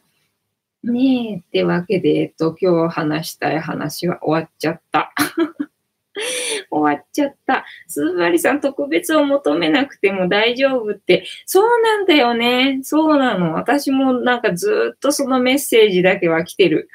[0.84, 5.14] ねえ、ってわけで、えっと、今日話したい話は終わっちゃった。
[6.70, 7.66] 終わっちゃった。
[7.88, 12.80] スーバリさん特別を求めなくても大丈夫って、そうなんだよね。
[12.84, 13.54] そうなの。
[13.54, 16.90] 私もなんかずっとそのメッセージだけは来てる。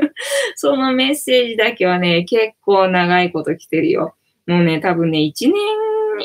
[0.56, 4.14] そのメッセージだけはね、結構長いこと来てるよ。
[4.46, 5.54] もうね、多分ね、1年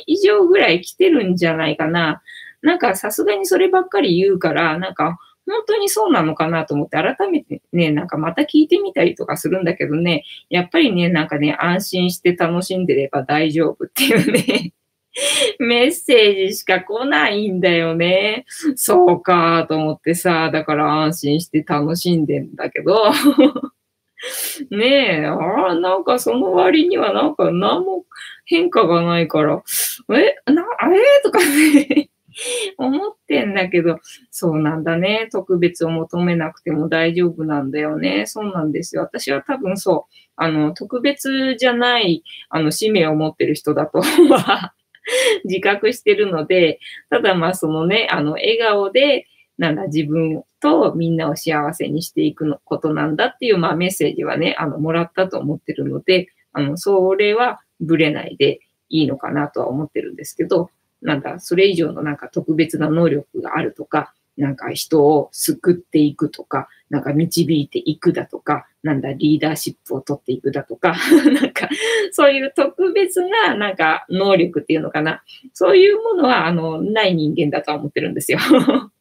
[0.08, 2.22] 以上ぐらい来てるんじゃないかな。
[2.62, 14.74] なんかさすがにそればっかり言うから、なんか本当にそうなのかなと思って改めてね、なんかまた聞いてみたりとかするんだけどね、やっぱりね、なんかね、安心して楽しんでれば大丈夫っていうね
[15.60, 18.46] メッセージしか来ないんだよね。
[18.76, 23.12] そうかと思ってさ、だから安心して楽しんでんだけど。
[24.70, 28.04] ねえ、ああなんかその割にはなんか何も
[28.46, 29.64] 変化がないから、
[30.10, 31.00] え、な、あれ？
[31.24, 32.09] とかね。
[32.78, 34.00] 思ってんだけど、
[34.32, 35.30] そうなんだね。
[35.32, 38.26] 特別を求めなくても大丈夫なんだよね。
[38.26, 39.04] そうなんですよ。
[39.04, 44.74] 私は多分そう、あの、特別じゃない、あの、使命を持ってる人だとは
[45.46, 46.80] 自覚してるので、
[47.10, 49.28] ただまあそのね、あの、笑顔で、
[49.58, 60.70] なんだ、自分とみんなを幸せにしていくのことなんだっていう、まあメッセージはね、あの、もらったと思ってるので、あの、それはぶれないでいいのかなとは思ってるんですけど、
[61.02, 70.96] なんだ、それ以上のなんか特別な能力があるとか、なんか人を救っていくとか、なんか導いていくだとか、なんだ、リーダーシップを取っていくだとか、
[71.42, 71.68] なんか、
[72.12, 75.22] そういう特別な、なんか、能力っていうのかな。
[75.54, 78.40] そういうものは、あの、ない人間だとは思ってるんですよ。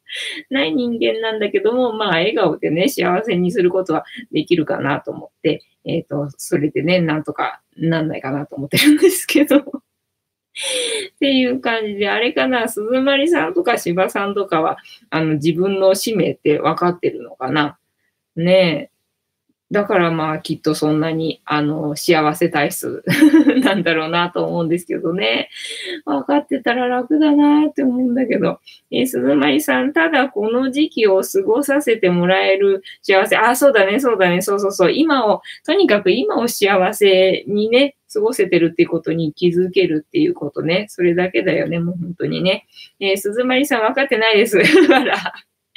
[0.49, 9.63] ない人間なんだけども、まあ、笑顔でね、幸せにすることはできるかなと思って、えっ、ー、と、それでね、なんとかなんないかなと思ってるんですけど。
[11.15, 14.77] っていう感じで、あれかな、鈴まりさんとか芝さんとかは、
[15.09, 17.77] あの、自分の使命って分かってるのかな。
[18.35, 18.98] ねえ。
[19.71, 23.03] だからまあきっとそんなにあの幸せ体質
[23.63, 25.49] なんだろうなと思うんですけどね。
[26.05, 28.59] 分かってたら楽だなって思うんだけど。
[28.91, 33.37] えー、鈴まりさん、ただこの時期を過ごさせてもらえる幸せ。
[33.37, 34.91] あ、そうだね、そうだね、そうそうそう。
[34.91, 40.87] 今を、とにかく今を幸せにね、過ごせてるっていうことに気づけるっていうことね。
[40.89, 42.65] それだけだよね、もう本当にね。
[42.99, 44.59] えー、鈴まりさん分かってないです。
[44.91, 45.15] あら。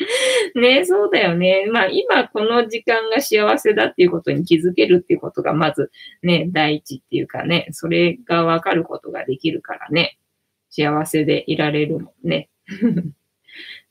[0.54, 1.66] ねそうだよね。
[1.70, 5.90] まあ今この時間が幸せだっていうことに気づけるっていうことがまず
[6.22, 10.18] ね、第一っていうかね、それがわかることができるからね、
[10.70, 12.48] 幸せでいられるもんね。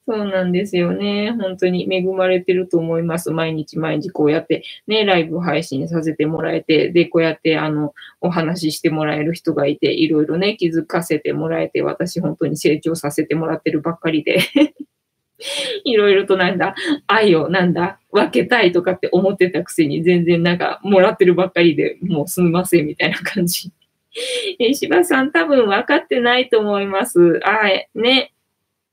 [0.08, 1.32] そうなんですよね。
[1.40, 3.30] 本当に恵まれてると思います。
[3.32, 14.40] 毎日毎日こうやってね、ライブ配信させてもらえて、で、こうやってあの、お話ししてもらえる人がいて、いろいろね、気づかせてもらえて、私本当に成長させてもらってるばっかりで
[15.84, 16.76] いろいろとなんだ、
[17.08, 23.72] 愛をなんだ、分けたいとかって思ってたくせに全然なんかもらってるばっかりでもうすみませんみたいな感じ。
[24.60, 27.40] え柴さん多分分かってないと思います。
[27.44, 27.62] あ
[27.96, 28.34] ね。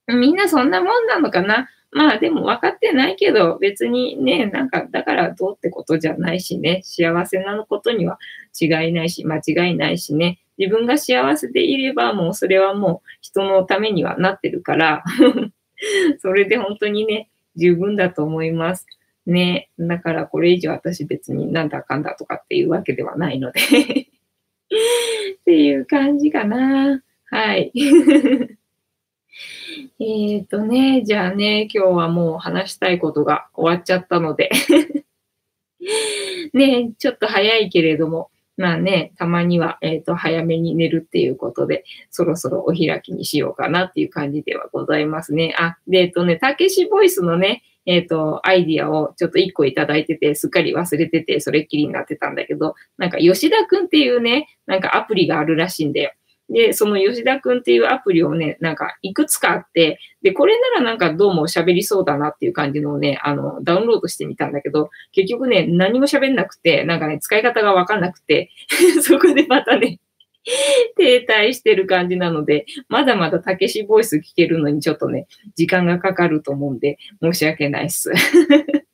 [0.06, 8.18] みんなそんなもんなのかなまあでも分かってないけど別にね、なんかだからどうってことじゃないしね、幸せなことには
[8.58, 15.04] 違いないし、間違いないしね、自分が幸せでいればもうそれはもう人のためにはなってるから
[16.20, 18.86] それで本当にね、十分だと思います。
[19.26, 19.70] ね。
[19.78, 27.02] だからこれ以上私別になんだかんだとかっていうわけではないので っていう感じかな。
[27.26, 27.72] はい。
[30.00, 34.50] えっとね、じゃあね、今日はもう話したいことが終わっちゃったので
[36.52, 45.54] ね、ちょっと早いけれども、まあね、たまには、えっ、ー、と、早めに寝るっていうことで、そろそろお開きにしようかなっていう感じではございますね。
[45.56, 56.12] あ、で、えっ、ー、とね、たけしボイスのね、えっ、ー、と、アイディアをちょっと一個いただいてて、すっかり忘れてて、それっきりになってたんだけど、なんか吉田くんっていうね、なんかアプリがあるらしいんだよ。
[56.50, 68.50] で、その吉田くんっていうアプリをね、なんかいくつかあって、で、これならなんかどうも喋りそうだなっていう感じのね、あの、ダウンロードしてみたんだけど、結局ね、何も喋んなくて、なんかね、使い方がわかんなくて、
[69.02, 70.00] そこでまたね、
[70.96, 78.12] 停滞してる感じなので、まだまだたけしボイス聞けるのにちょっとね、時間がかかると思うんで、申し訳ないっす。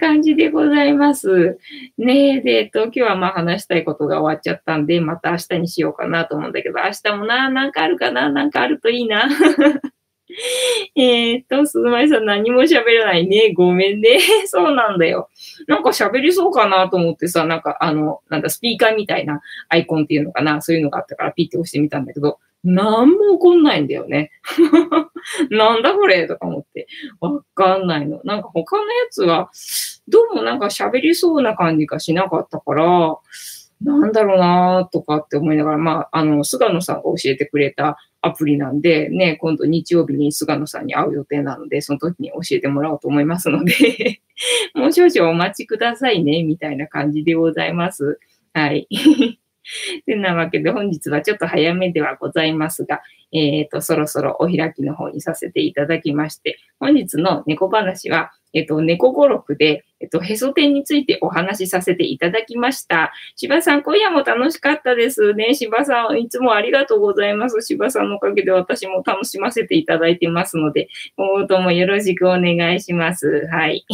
[0.00, 1.58] 感じでございます。
[1.98, 9.28] ねえ、で、えっと、今日はまあ話したいことが終わっちゃったんで、また明日にしようかなと思うんだけど、明日もな、なんかあるかな、なんかあるといいな。
[10.96, 13.52] えっと、鈴舞さん何も喋らないね。
[13.54, 14.20] ごめんね。
[14.46, 15.28] そうなんだよ。
[15.66, 20.62] なんか喋りそうかなと思ってさ、なんかあの、なんだ、スピーカーみたいなアイコンっていうのかな。
[20.62, 24.30] そういうのがあったからピッて押してみたんだけど、なんも起こんないんだよね。
[25.50, 26.86] なんだこれとか思って。
[27.20, 28.20] わかんないの。
[28.24, 29.50] なんか他のやつは、
[30.08, 33.16] どうもなんか喋りそうな感じがしなかったから、
[33.82, 44.20] なんだろうなとかって思いながら、まあ、あの、菅野さんが教えてくれたアプリなんで、ね、今度日曜日に菅野さんに会う予定なので、その時に教えてもらおうと思いますので
[44.74, 48.18] もう少々お待ちくださいね、みたいな感じでございます。
[48.52, 48.86] はい。
[50.06, 53.02] てなわけで本日はちょっと早めではございますが、
[53.32, 63.12] えっ、ー、と、そろそろお開きの方にさせていただきまして、本日の猫話は、えっ、と、猫語録で、えっ、と、へそ天についてお話しさせていただきました。
[63.36, 65.54] 柴さん、今夜も楽しかったですね。
[65.54, 67.60] 柴さん、いつもありがとうございます。
[67.62, 73.46] 柴さんのおかげで私も楽しませていただいてますので、今後ともよろしくお願いします。
[73.50, 73.84] はい。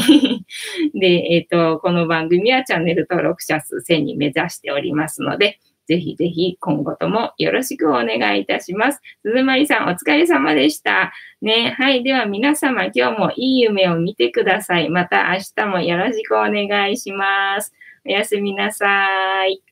[0.94, 9.00] で、えっ、と、この番組はチャンネル登録者数1000人目指しておりますので、ぜひぜひ今後ともよろしくお願いいたします。
[9.24, 11.12] 鈴まりさんお疲れ様でした。
[11.42, 12.02] ね、はい。
[12.02, 14.88] では皆様今日もいい夢を見てください。
[14.88, 17.72] また明日もよろしくお願いします。
[18.04, 19.65] おやすみなさい。